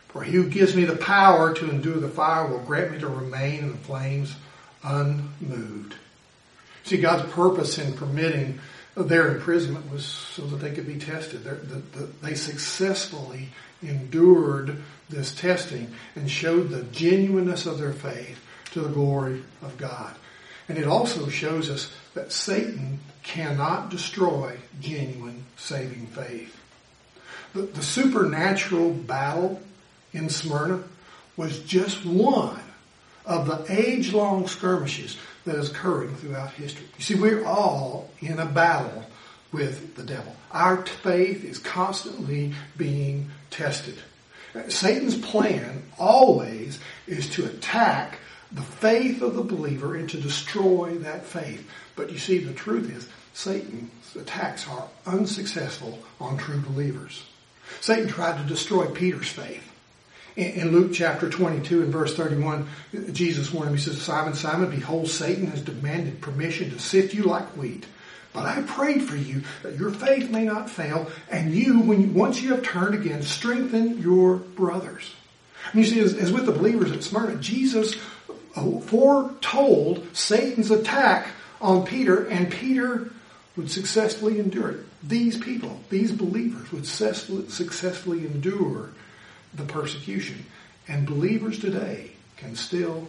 For 0.10 0.24
he 0.24 0.34
who 0.34 0.50
gives 0.50 0.76
me 0.76 0.86
the 0.86 0.96
power 0.96 1.54
to 1.56 1.70
endure 1.70 2.00
the 2.00 2.08
fire 2.08 2.48
will 2.48 2.60
grant 2.60 2.92
me 2.92 3.00
to 3.00 3.08
remain 3.08 3.60
in 3.60 3.72
the 3.72 3.78
flames 3.78 4.36
unmoved. 4.84 5.96
See, 6.84 6.98
God's 6.98 7.32
purpose 7.32 7.80
in 7.80 7.94
permitting 7.94 8.60
their 8.96 9.36
imprisonment 9.36 9.92
was 9.92 10.06
so 10.06 10.44
that 10.44 10.58
they 10.58 10.72
could 10.72 10.86
be 10.86 10.98
tested. 10.98 11.44
The, 11.44 11.56
the, 11.98 12.10
they 12.22 12.36
successfully 12.36 13.50
endured 13.88 14.78
this 15.10 15.34
testing 15.36 15.94
and 16.16 16.30
showed 16.30 16.70
the 16.70 16.84
genuineness 16.84 17.66
of 17.66 17.78
their 17.78 17.94
faith 17.94 18.40
to 18.72 18.82
the 18.82 18.90
glory 18.90 19.44
of 19.62 19.78
God. 19.78 20.16
And 20.68 20.78
it 20.78 20.88
also 20.88 21.28
shows 21.28 21.70
us 21.70 21.92
that 22.14 22.32
Satan 22.32 23.00
cannot 23.22 23.90
destroy 23.90 24.58
genuine 24.82 25.46
saving 25.58 26.08
faith. 26.08 26.58
The, 27.54 27.64
the 27.64 27.84
supernatural 27.84 28.92
battle 28.94 29.62
in 30.14 30.30
Smyrna 30.30 30.84
was 31.38 31.60
just 31.60 32.06
one 32.06 32.60
of 33.26 33.48
the 33.48 33.66
age-long 33.70 34.48
skirmishes 34.48 35.18
that 35.46 35.56
is 35.56 35.72
occurring 35.72 36.16
throughout 36.16 36.52
history. 36.52 36.86
You 36.98 37.04
see, 37.04 37.16
we're 37.16 37.46
all 37.46 38.10
in 38.20 38.40
a 38.40 38.46
battle 38.46 39.06
with 39.52 39.96
the 39.96 40.04
devil. 40.04 40.36
Our 40.52 40.86
faith 40.86 41.44
is 41.44 41.58
constantly 41.60 42.54
being 42.78 43.30
tested. 43.54 43.98
Satan's 44.68 45.18
plan 45.18 45.84
always 45.98 46.80
is 47.08 47.30
to 47.32 47.46
attack 47.46 48.20
the 48.52 48.62
faith 48.62 49.22
of 49.22 49.36
the 49.36 49.44
believer 49.44 49.96
and 49.96 50.10
to 50.10 50.22
destroy 50.22 50.96
that 51.00 51.26
faith. 51.26 51.68
But 51.96 52.12
you 52.12 52.20
see, 52.20 52.40
the 52.40 52.54
truth 52.54 52.96
is, 52.96 53.08
Satan's 53.34 54.16
attacks 54.16 54.68
are 54.68 54.88
unsuccessful 55.08 56.00
on 56.20 56.38
true 56.38 56.62
believers. 56.62 57.24
Satan 57.82 58.08
tried 58.08 58.38
to 58.38 58.48
destroy 58.48 58.86
Peter's 58.86 59.30
faith. 59.30 59.68
In 60.36 60.72
Luke 60.72 60.94
chapter 60.94 61.30
22 61.30 61.84
and 61.84 61.92
verse 61.92 62.16
31, 62.16 62.68
Jesus 63.12 63.54
warned 63.54 63.70
him, 63.70 63.78
he 63.78 63.82
says, 63.82 64.02
Simon, 64.02 64.34
Simon, 64.34 64.70
behold, 64.72 65.08
Satan 65.08 65.48
has 65.48 65.62
demanded 65.62 66.22
permission 66.22 66.72
to 66.72 66.80
sift 66.80 67.14
you 67.14 67.24
like 67.24 67.56
wheat. 67.56 67.86
But 68.34 68.46
I 68.46 68.64
prayed 68.64 69.04
for 69.04 69.16
you 69.16 69.44
that 69.62 69.78
your 69.78 69.92
faith 69.92 70.32
may 70.32 70.44
not 70.44 70.70
fail, 70.70 71.12
and 71.30 71.54
you, 71.54 71.80
when 71.80 72.02
you, 72.02 72.08
once 72.10 72.42
you 72.42 72.50
have 72.56 72.64
turned 72.64 72.96
again, 72.96 73.22
strengthen 73.22 74.02
your 74.02 74.38
brothers. 74.38 75.14
And 75.72 75.86
you 75.86 75.90
see, 75.90 76.00
as, 76.00 76.16
as 76.16 76.32
with 76.32 76.48
the 76.48 76.52
believers 76.52 76.92
at 76.92 77.04
Smyrna, 77.04 77.36
Jesus 77.38 77.96
foretold 78.56 80.16
Satan's 80.16 80.72
attack 80.72 81.28
on 81.62 81.86
Peter, 81.86 82.26
and 82.28 82.52
Peter 82.52 83.12
would 83.56 83.70
successfully 83.70 84.40
endure 84.40 84.72
it. 84.72 84.86
These 85.08 85.38
people, 85.38 85.80
these 85.90 86.12
believers, 86.12 86.72
would 86.72 86.88
successfully 86.88 88.26
endure 88.26 88.90
the 89.54 89.64
persecution. 89.64 90.46
And 90.88 91.06
believers 91.06 91.60
today 91.60 92.12
can 92.38 92.56
still 92.56 93.08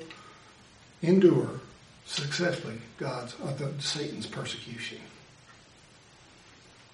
endure 1.02 1.60
successfully 2.06 2.78
God's 2.98 3.34
uh, 3.40 3.72
Satan's 3.78 4.26
persecution. 4.26 4.98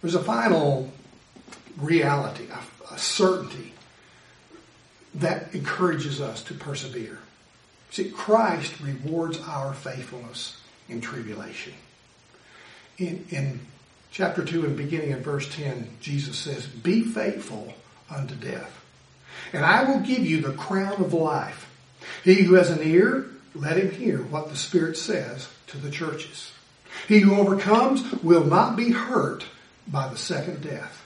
There's 0.02 0.14
a 0.14 0.22
final 0.22 0.90
reality, 1.76 2.46
a, 2.50 2.94
a 2.94 2.98
certainty 2.98 3.72
that 5.14 5.54
encourages 5.54 6.20
us 6.20 6.42
to 6.44 6.54
persevere. 6.54 7.18
See, 7.90 8.10
Christ 8.10 8.80
rewards 8.80 9.40
our 9.40 9.74
faithfulness 9.74 10.60
in 10.88 11.00
tribulation. 11.00 11.72
In, 12.98 13.26
in 13.30 13.60
chapter 14.12 14.44
2 14.44 14.66
and 14.66 14.76
beginning 14.76 15.10
in 15.10 15.22
verse 15.22 15.52
10, 15.54 15.88
Jesus 16.00 16.38
says, 16.38 16.66
Be 16.66 17.02
faithful 17.02 17.74
unto 18.08 18.34
death 18.34 18.80
and 19.52 19.64
I 19.64 19.84
will 19.84 20.00
give 20.00 20.24
you 20.24 20.40
the 20.40 20.52
crown 20.52 21.02
of 21.02 21.12
life. 21.12 21.68
He 22.24 22.42
who 22.42 22.54
has 22.54 22.70
an 22.70 22.82
ear, 22.82 23.26
let 23.54 23.76
him 23.76 23.90
hear 23.90 24.18
what 24.18 24.48
the 24.48 24.56
Spirit 24.56 24.96
says 24.96 25.48
to 25.68 25.78
the 25.78 25.90
churches. 25.90 26.52
He 27.08 27.20
who 27.20 27.36
overcomes 27.36 28.12
will 28.22 28.44
not 28.44 28.76
be 28.76 28.90
hurt 28.90 29.44
by 29.86 30.08
the 30.08 30.16
second 30.16 30.62
death. 30.62 31.04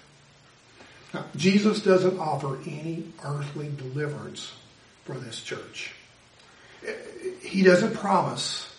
Now, 1.12 1.24
Jesus 1.36 1.80
doesn't 1.82 2.18
offer 2.18 2.58
any 2.66 3.04
earthly 3.24 3.70
deliverance 3.76 4.52
for 5.04 5.14
this 5.14 5.40
church. 5.40 5.92
He 7.40 7.62
doesn't 7.62 7.94
promise 7.94 8.70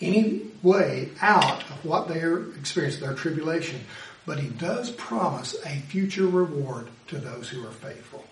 any 0.00 0.42
way 0.62 1.10
out 1.20 1.62
of 1.70 1.84
what 1.84 2.08
they're 2.08 2.50
experiencing, 2.52 3.02
their 3.02 3.14
tribulation, 3.14 3.80
but 4.24 4.38
he 4.38 4.48
does 4.48 4.90
promise 4.90 5.54
a 5.64 5.80
future 5.80 6.26
reward 6.26 6.88
to 7.08 7.18
those 7.18 7.48
who 7.48 7.64
are 7.66 7.72
faithful. 7.72 8.24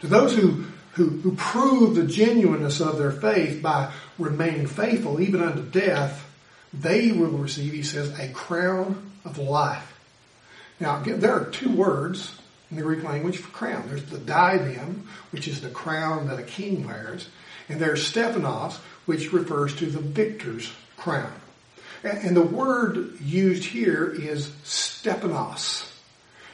To 0.00 0.06
those 0.06 0.34
who, 0.34 0.64
who, 0.92 1.08
who 1.08 1.34
prove 1.36 1.94
the 1.94 2.06
genuineness 2.06 2.80
of 2.80 2.98
their 2.98 3.12
faith 3.12 3.62
by 3.62 3.92
remaining 4.18 4.66
faithful 4.66 5.20
even 5.20 5.42
unto 5.42 5.62
death, 5.62 6.26
they 6.72 7.12
will 7.12 7.28
receive, 7.28 7.72
he 7.72 7.82
says, 7.82 8.18
a 8.18 8.28
crown 8.30 9.10
of 9.24 9.38
life. 9.38 9.95
Now, 10.78 11.00
there 11.00 11.32
are 11.32 11.46
two 11.46 11.70
words 11.70 12.32
in 12.70 12.76
the 12.76 12.82
Greek 12.82 13.02
language 13.02 13.38
for 13.38 13.50
crown. 13.50 13.84
There's 13.88 14.04
the 14.04 14.18
diadem, 14.18 15.08
which 15.30 15.48
is 15.48 15.60
the 15.60 15.70
crown 15.70 16.28
that 16.28 16.38
a 16.38 16.42
king 16.42 16.86
wears, 16.86 17.28
and 17.68 17.80
there's 17.80 18.06
Stephanos, 18.06 18.76
which 19.06 19.32
refers 19.32 19.74
to 19.76 19.86
the 19.86 20.00
victor's 20.00 20.70
crown. 20.96 21.32
And 22.02 22.36
the 22.36 22.42
word 22.42 23.20
used 23.20 23.64
here 23.64 24.06
is 24.10 24.52
Stephanos. 24.64 25.92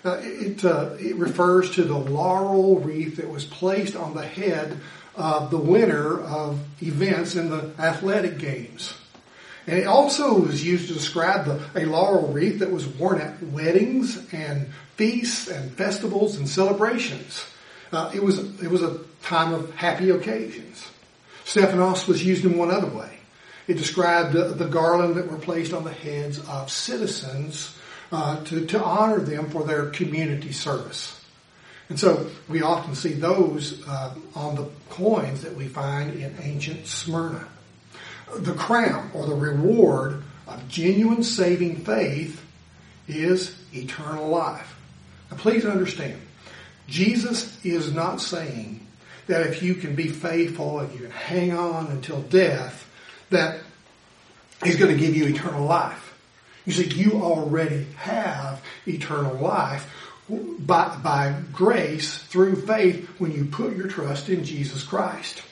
Uh, 0.05 0.19
it, 0.23 0.65
uh, 0.65 0.91
it 0.99 1.17
refers 1.17 1.75
to 1.75 1.85
the 1.85 1.97
laurel 1.97 2.81
wreath 2.81 3.17
that 3.17 3.29
was 3.29 3.45
placed 3.45 3.95
on 3.95 4.15
the 4.15 4.27
head 4.27 4.79
of 5.15 5.51
the 5.51 5.59
winner 5.59 6.21
of 6.21 6.59
events 6.83 7.37
in 7.37 7.51
the 7.51 7.73
athletic 7.79 8.39
games. 8.39 8.95
And 9.67 9.79
it 9.79 9.87
also 9.87 10.39
was 10.39 10.65
used 10.65 10.89
to 10.89 10.95
describe 10.95 11.45
the, 11.45 11.61
a 11.77 11.87
laurel 11.87 12.33
wreath 12.33 12.59
that 12.59 12.71
was 12.71 12.87
worn 12.87 13.21
at 13.21 13.43
weddings 13.43 14.33
and 14.33 14.67
feasts 14.97 15.49
and 15.49 15.71
festivals 15.73 16.37
and 16.37 16.49
celebrations. 16.49 17.45
Uh, 17.93 18.11
it 18.15 18.23
was 18.23 18.39
it 18.63 18.71
was 18.71 18.83
a 18.83 18.99
time 19.23 19.53
of 19.53 19.73
happy 19.75 20.11
occasions. 20.11 20.89
Stephanos 21.45 22.09
was 22.09 22.25
used 22.25 22.45
in 22.45 22.57
one 22.57 22.71
other 22.71 22.89
way. 22.89 23.19
It 23.69 23.75
described 23.75 24.33
the, 24.33 24.45
the 24.49 24.67
garland 24.67 25.15
that 25.17 25.31
were 25.31 25.39
placed 25.39 25.73
on 25.73 25.85
the 25.85 25.93
heads 25.93 26.39
of 26.49 26.71
citizens 26.71 27.77
uh, 28.11 28.43
to, 28.45 28.67
to 28.67 28.83
honor 28.83 29.21
them 29.21 29.51
for 29.51 29.65
their 29.65 29.87
community 29.91 30.53
service. 30.53 31.19
And 31.89 31.99
so 31.99 32.27
we 32.49 32.63
often 32.63 32.95
see 32.95 33.13
those 33.13 33.87
uh, 33.87 34.15
on 34.35 34.57
the 34.57 34.69
coins 34.91 35.43
that 35.43 35.55
we 35.55 35.69
find 35.69 36.15
in 36.15 36.35
ancient 36.41 36.87
Smyrna. 36.87 37.47
The 38.39 38.55
crown 38.55 39.11
or 39.15 39.27
the 39.27 39.35
reward 39.35 40.23
of 40.47 40.69
genuine 40.69 41.23
saving 41.23 41.85
faith 41.85 42.43
is 43.09 43.57
eternal 43.73 44.29
life. 44.29 44.77
Now 45.31 45.37
please 45.37 45.65
understand, 45.65 46.21
Jesus 46.89 47.65
is 47.65 47.93
not 47.93 48.21
saying 48.21 48.87
that 49.27 49.47
if 49.47 49.63
you 49.63 49.75
can 49.75 49.95
be 49.95 50.09
faithful 50.09 50.81
and 50.81 50.93
you 50.93 51.01
can 51.01 51.11
hang 51.11 51.53
on 51.53 51.87
until 51.89 52.21
death, 52.23 52.89
that 53.31 53.61
He's 54.65 54.77
going 54.77 54.93
to 54.93 55.01
give 55.01 55.17
you 55.17 55.27
eternal 55.27 55.65
life. 55.65 56.15
You 56.65 56.73
see, 56.73 56.87
you 56.87 57.23
already 57.23 57.87
have 57.97 58.63
eternal 58.87 59.35
life 59.37 59.91
by, 60.29 60.97
by 61.03 61.35
grace 61.53 62.19
through 62.19 62.67
faith 62.67 63.09
when 63.19 63.33
you 63.33 63.45
put 63.45 63.77
your 63.77 63.89
trust 63.89 64.29
in 64.29 64.45
Jesus 64.45 64.85
Christ. 64.85 65.43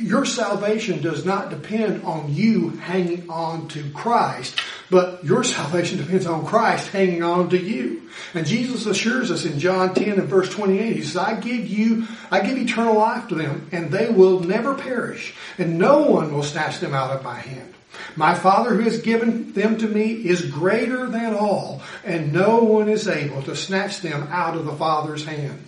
Your 0.00 0.24
salvation 0.24 1.02
does 1.02 1.24
not 1.24 1.50
depend 1.50 2.02
on 2.04 2.34
you 2.34 2.70
hanging 2.70 3.28
on 3.28 3.68
to 3.68 3.90
Christ, 3.90 4.58
but 4.90 5.22
your 5.24 5.44
salvation 5.44 5.98
depends 5.98 6.26
on 6.26 6.46
Christ 6.46 6.88
hanging 6.88 7.22
on 7.22 7.50
to 7.50 7.58
you. 7.58 8.08
And 8.34 8.46
Jesus 8.46 8.86
assures 8.86 9.30
us 9.30 9.44
in 9.44 9.58
John 9.58 9.94
10 9.94 10.18
and 10.18 10.28
verse 10.28 10.48
28, 10.48 10.96
He 10.96 11.02
says, 11.02 11.16
I 11.16 11.38
give 11.38 11.66
you, 11.66 12.06
I 12.30 12.40
give 12.40 12.56
eternal 12.58 12.96
life 12.96 13.28
to 13.28 13.34
them, 13.34 13.68
and 13.72 13.90
they 13.90 14.08
will 14.08 14.40
never 14.40 14.74
perish, 14.74 15.34
and 15.58 15.78
no 15.78 16.02
one 16.06 16.32
will 16.32 16.42
snatch 16.42 16.80
them 16.80 16.94
out 16.94 17.14
of 17.14 17.22
my 17.22 17.38
hand. 17.38 17.74
My 18.16 18.34
Father 18.34 18.74
who 18.74 18.82
has 18.82 19.02
given 19.02 19.52
them 19.52 19.78
to 19.78 19.86
me 19.86 20.12
is 20.12 20.50
greater 20.50 21.06
than 21.06 21.34
all, 21.34 21.82
and 22.04 22.32
no 22.32 22.62
one 22.62 22.88
is 22.88 23.06
able 23.06 23.42
to 23.42 23.54
snatch 23.54 24.00
them 24.00 24.28
out 24.30 24.56
of 24.56 24.64
the 24.64 24.72
Father's 24.72 25.24
hand. 25.24 25.64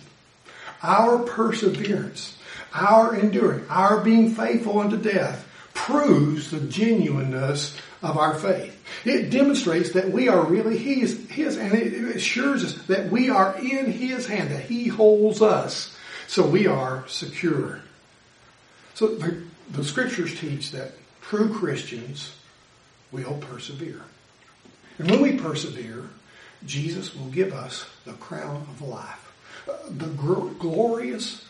Our 0.81 1.19
perseverance, 1.19 2.32
our 2.73 3.15
enduring, 3.15 3.65
our 3.69 4.01
being 4.01 4.33
faithful 4.33 4.79
unto 4.79 4.97
death 4.97 5.47
proves 5.73 6.51
the 6.51 6.59
genuineness 6.59 7.77
of 8.01 8.17
our 8.17 8.35
faith. 8.35 8.79
It 9.05 9.29
demonstrates 9.29 9.91
that 9.91 10.11
we 10.11 10.27
are 10.27 10.45
really 10.45 10.77
His, 10.77 11.29
His, 11.29 11.57
and 11.57 11.73
it 11.73 11.93
assures 12.15 12.63
us 12.63 12.75
that 12.87 13.09
we 13.11 13.29
are 13.29 13.57
in 13.57 13.91
His 13.91 14.27
hand, 14.27 14.51
that 14.51 14.63
He 14.63 14.87
holds 14.87 15.41
us, 15.41 15.95
so 16.27 16.45
we 16.45 16.67
are 16.67 17.07
secure. 17.07 17.81
So 18.93 19.07
the, 19.07 19.43
the 19.71 19.83
scriptures 19.83 20.39
teach 20.39 20.71
that 20.71 20.91
true 21.21 21.53
Christians 21.53 22.35
will 23.11 23.37
persevere. 23.39 24.01
And 24.97 25.09
when 25.09 25.21
we 25.21 25.37
persevere, 25.37 26.09
Jesus 26.65 27.15
will 27.15 27.27
give 27.27 27.53
us 27.53 27.85
the 28.05 28.13
crown 28.13 28.67
of 28.69 28.81
life. 28.81 29.31
Uh, 29.67 29.73
the 29.89 30.07
glorious 30.07 31.42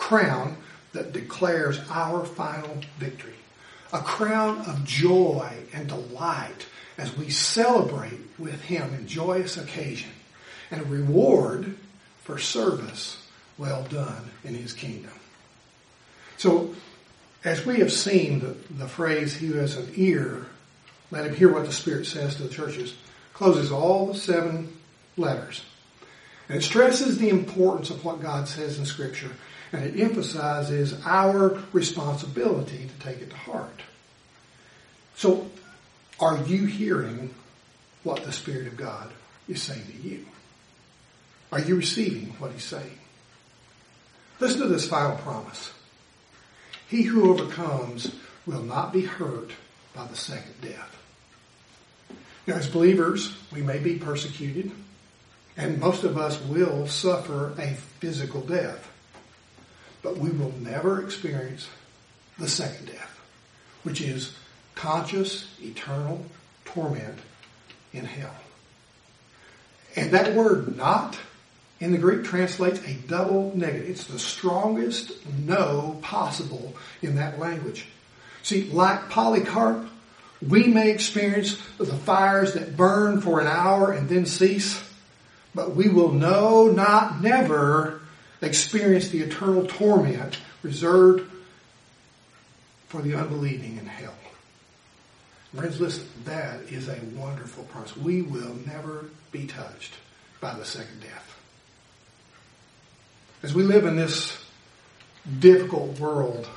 crown 0.00 0.56
that 0.92 1.12
declares 1.12 1.78
our 1.90 2.24
final 2.24 2.78
victory. 2.98 3.34
A 3.92 4.00
crown 4.00 4.58
of 4.62 4.84
joy 4.84 5.52
and 5.72 5.88
delight 5.88 6.66
as 6.98 7.16
we 7.16 7.30
celebrate 7.30 8.18
with 8.38 8.60
Him 8.62 8.94
in 8.94 9.06
joyous 9.06 9.56
occasion. 9.56 10.10
And 10.70 10.80
a 10.80 10.84
reward 10.84 11.76
for 12.22 12.38
service 12.38 13.24
well 13.58 13.84
done 13.84 14.30
in 14.42 14.54
His 14.54 14.72
kingdom. 14.72 15.12
So 16.38 16.74
as 17.44 17.64
we 17.66 17.80
have 17.80 17.92
seen, 17.92 18.40
the, 18.40 18.56
the 18.70 18.88
phrase, 18.88 19.36
he 19.36 19.48
who 19.48 19.58
has 19.58 19.76
an 19.76 19.92
ear, 19.96 20.46
let 21.10 21.26
him 21.26 21.34
hear 21.34 21.52
what 21.52 21.66
the 21.66 21.72
Spirit 21.72 22.06
says 22.06 22.36
to 22.36 22.44
the 22.44 22.54
churches, 22.54 22.94
closes 23.32 23.72
all 23.72 24.06
the 24.06 24.18
seven 24.18 24.76
letters. 25.16 25.64
And 26.48 26.58
it 26.58 26.62
stresses 26.62 27.18
the 27.18 27.28
importance 27.28 27.90
of 27.90 28.04
what 28.04 28.20
God 28.20 28.48
says 28.48 28.78
in 28.78 28.84
Scripture, 28.84 29.30
and 29.72 29.84
it 29.84 30.00
emphasizes 30.00 30.94
our 31.04 31.60
responsibility 31.72 32.88
to 32.88 33.06
take 33.06 33.20
it 33.22 33.30
to 33.30 33.36
heart. 33.36 33.82
So, 35.16 35.48
are 36.18 36.38
you 36.44 36.66
hearing 36.66 37.34
what 38.02 38.24
the 38.24 38.32
Spirit 38.32 38.66
of 38.66 38.76
God 38.76 39.10
is 39.48 39.62
saying 39.62 39.84
to 39.86 40.08
you? 40.08 40.26
Are 41.52 41.60
you 41.60 41.76
receiving 41.76 42.34
what 42.38 42.52
He's 42.52 42.64
saying? 42.64 42.98
Listen 44.38 44.60
to 44.60 44.68
this 44.68 44.88
final 44.88 45.16
promise. 45.18 45.72
He 46.88 47.02
who 47.02 47.30
overcomes 47.30 48.14
will 48.46 48.62
not 48.62 48.92
be 48.92 49.02
hurt 49.02 49.52
by 49.94 50.06
the 50.06 50.16
second 50.16 50.54
death. 50.60 50.96
Now, 52.46 52.54
as 52.54 52.68
believers, 52.68 53.36
we 53.52 53.62
may 53.62 53.78
be 53.78 53.96
persecuted, 53.96 54.72
and 55.56 55.78
most 55.78 56.04
of 56.04 56.16
us 56.16 56.40
will 56.42 56.86
suffer 56.86 57.52
a 57.58 57.74
physical 58.00 58.40
death. 58.40 58.90
But 60.02 60.18
we 60.18 60.30
will 60.30 60.52
never 60.60 61.02
experience 61.04 61.68
the 62.38 62.48
second 62.48 62.86
death, 62.86 63.20
which 63.82 64.00
is 64.00 64.34
conscious, 64.74 65.46
eternal 65.60 66.24
torment 66.64 67.18
in 67.92 68.04
hell. 68.04 68.34
And 69.96 70.12
that 70.12 70.34
word 70.34 70.76
not 70.76 71.18
in 71.80 71.92
the 71.92 71.98
Greek 71.98 72.24
translates 72.24 72.80
a 72.86 72.94
double 72.94 73.52
negative. 73.54 73.88
It's 73.88 74.04
the 74.04 74.18
strongest 74.18 75.12
no 75.46 75.98
possible 76.02 76.74
in 77.02 77.16
that 77.16 77.38
language. 77.38 77.86
See, 78.42 78.70
like 78.70 79.08
Polycarp, 79.08 79.88
we 80.46 80.64
may 80.64 80.90
experience 80.90 81.60
the 81.78 81.86
fires 81.86 82.54
that 82.54 82.76
burn 82.76 83.20
for 83.20 83.40
an 83.40 83.46
hour 83.46 83.92
and 83.92 84.08
then 84.08 84.24
cease, 84.24 84.82
but 85.54 85.74
we 85.74 85.88
will 85.88 86.12
know 86.12 86.68
not 86.68 87.20
never 87.20 87.99
experience 88.42 89.08
the 89.08 89.20
eternal 89.20 89.66
torment 89.66 90.38
reserved 90.62 91.30
for 92.88 93.02
the 93.02 93.14
unbelieving 93.14 93.76
in 93.76 93.86
hell. 93.86 94.14
Friends, 95.54 95.80
listen, 95.80 96.06
that 96.24 96.60
is 96.70 96.88
a 96.88 96.98
wonderful 97.16 97.64
promise. 97.64 97.96
We 97.96 98.22
will 98.22 98.54
never 98.66 99.06
be 99.32 99.46
touched 99.46 99.94
by 100.40 100.54
the 100.54 100.64
second 100.64 101.00
death. 101.00 101.36
As 103.42 103.54
we 103.54 103.62
live 103.62 103.84
in 103.84 103.96
this 103.96 104.36
difficult 105.38 105.98
world 105.98 106.48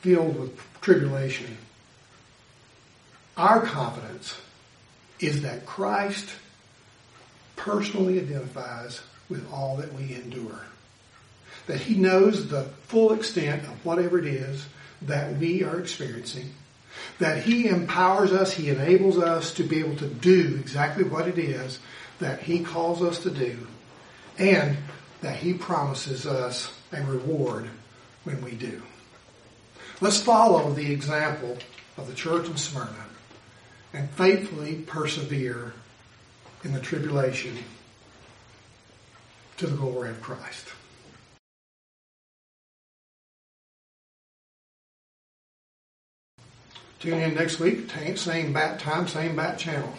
filled 0.00 0.38
with 0.38 0.80
tribulation, 0.80 1.56
our 3.36 3.60
confidence 3.60 4.38
is 5.18 5.42
that 5.42 5.66
Christ 5.66 6.28
personally 7.56 8.18
identifies 8.18 9.02
with 9.28 9.50
all 9.52 9.76
that 9.78 9.92
we 9.92 10.14
endure. 10.14 10.66
That 11.70 11.78
he 11.78 11.94
knows 11.94 12.48
the 12.48 12.64
full 12.88 13.12
extent 13.12 13.62
of 13.62 13.84
whatever 13.84 14.18
it 14.18 14.26
is 14.26 14.66
that 15.02 15.36
we 15.36 15.62
are 15.62 15.78
experiencing. 15.78 16.52
That 17.20 17.44
he 17.44 17.68
empowers 17.68 18.32
us, 18.32 18.52
he 18.52 18.70
enables 18.70 19.18
us 19.18 19.54
to 19.54 19.62
be 19.62 19.78
able 19.78 19.94
to 19.98 20.08
do 20.08 20.56
exactly 20.58 21.04
what 21.04 21.28
it 21.28 21.38
is 21.38 21.78
that 22.18 22.42
he 22.42 22.64
calls 22.64 23.02
us 23.02 23.20
to 23.20 23.30
do. 23.30 23.68
And 24.36 24.78
that 25.20 25.36
he 25.36 25.54
promises 25.54 26.26
us 26.26 26.72
a 26.90 27.04
reward 27.04 27.70
when 28.24 28.42
we 28.42 28.56
do. 28.56 28.82
Let's 30.00 30.20
follow 30.20 30.72
the 30.72 30.92
example 30.92 31.56
of 31.96 32.08
the 32.08 32.14
church 32.14 32.48
in 32.48 32.56
Smyrna 32.56 33.06
and 33.92 34.10
faithfully 34.10 34.74
persevere 34.74 35.72
in 36.64 36.72
the 36.72 36.80
tribulation 36.80 37.56
to 39.58 39.68
the 39.68 39.76
glory 39.76 40.10
of 40.10 40.20
Christ. 40.20 40.66
Tune 47.00 47.18
in 47.18 47.34
next 47.34 47.58
week, 47.58 47.90
same 48.18 48.52
bat 48.52 48.78
time, 48.78 49.08
same 49.08 49.34
bat 49.34 49.58
channel. 49.58 49.90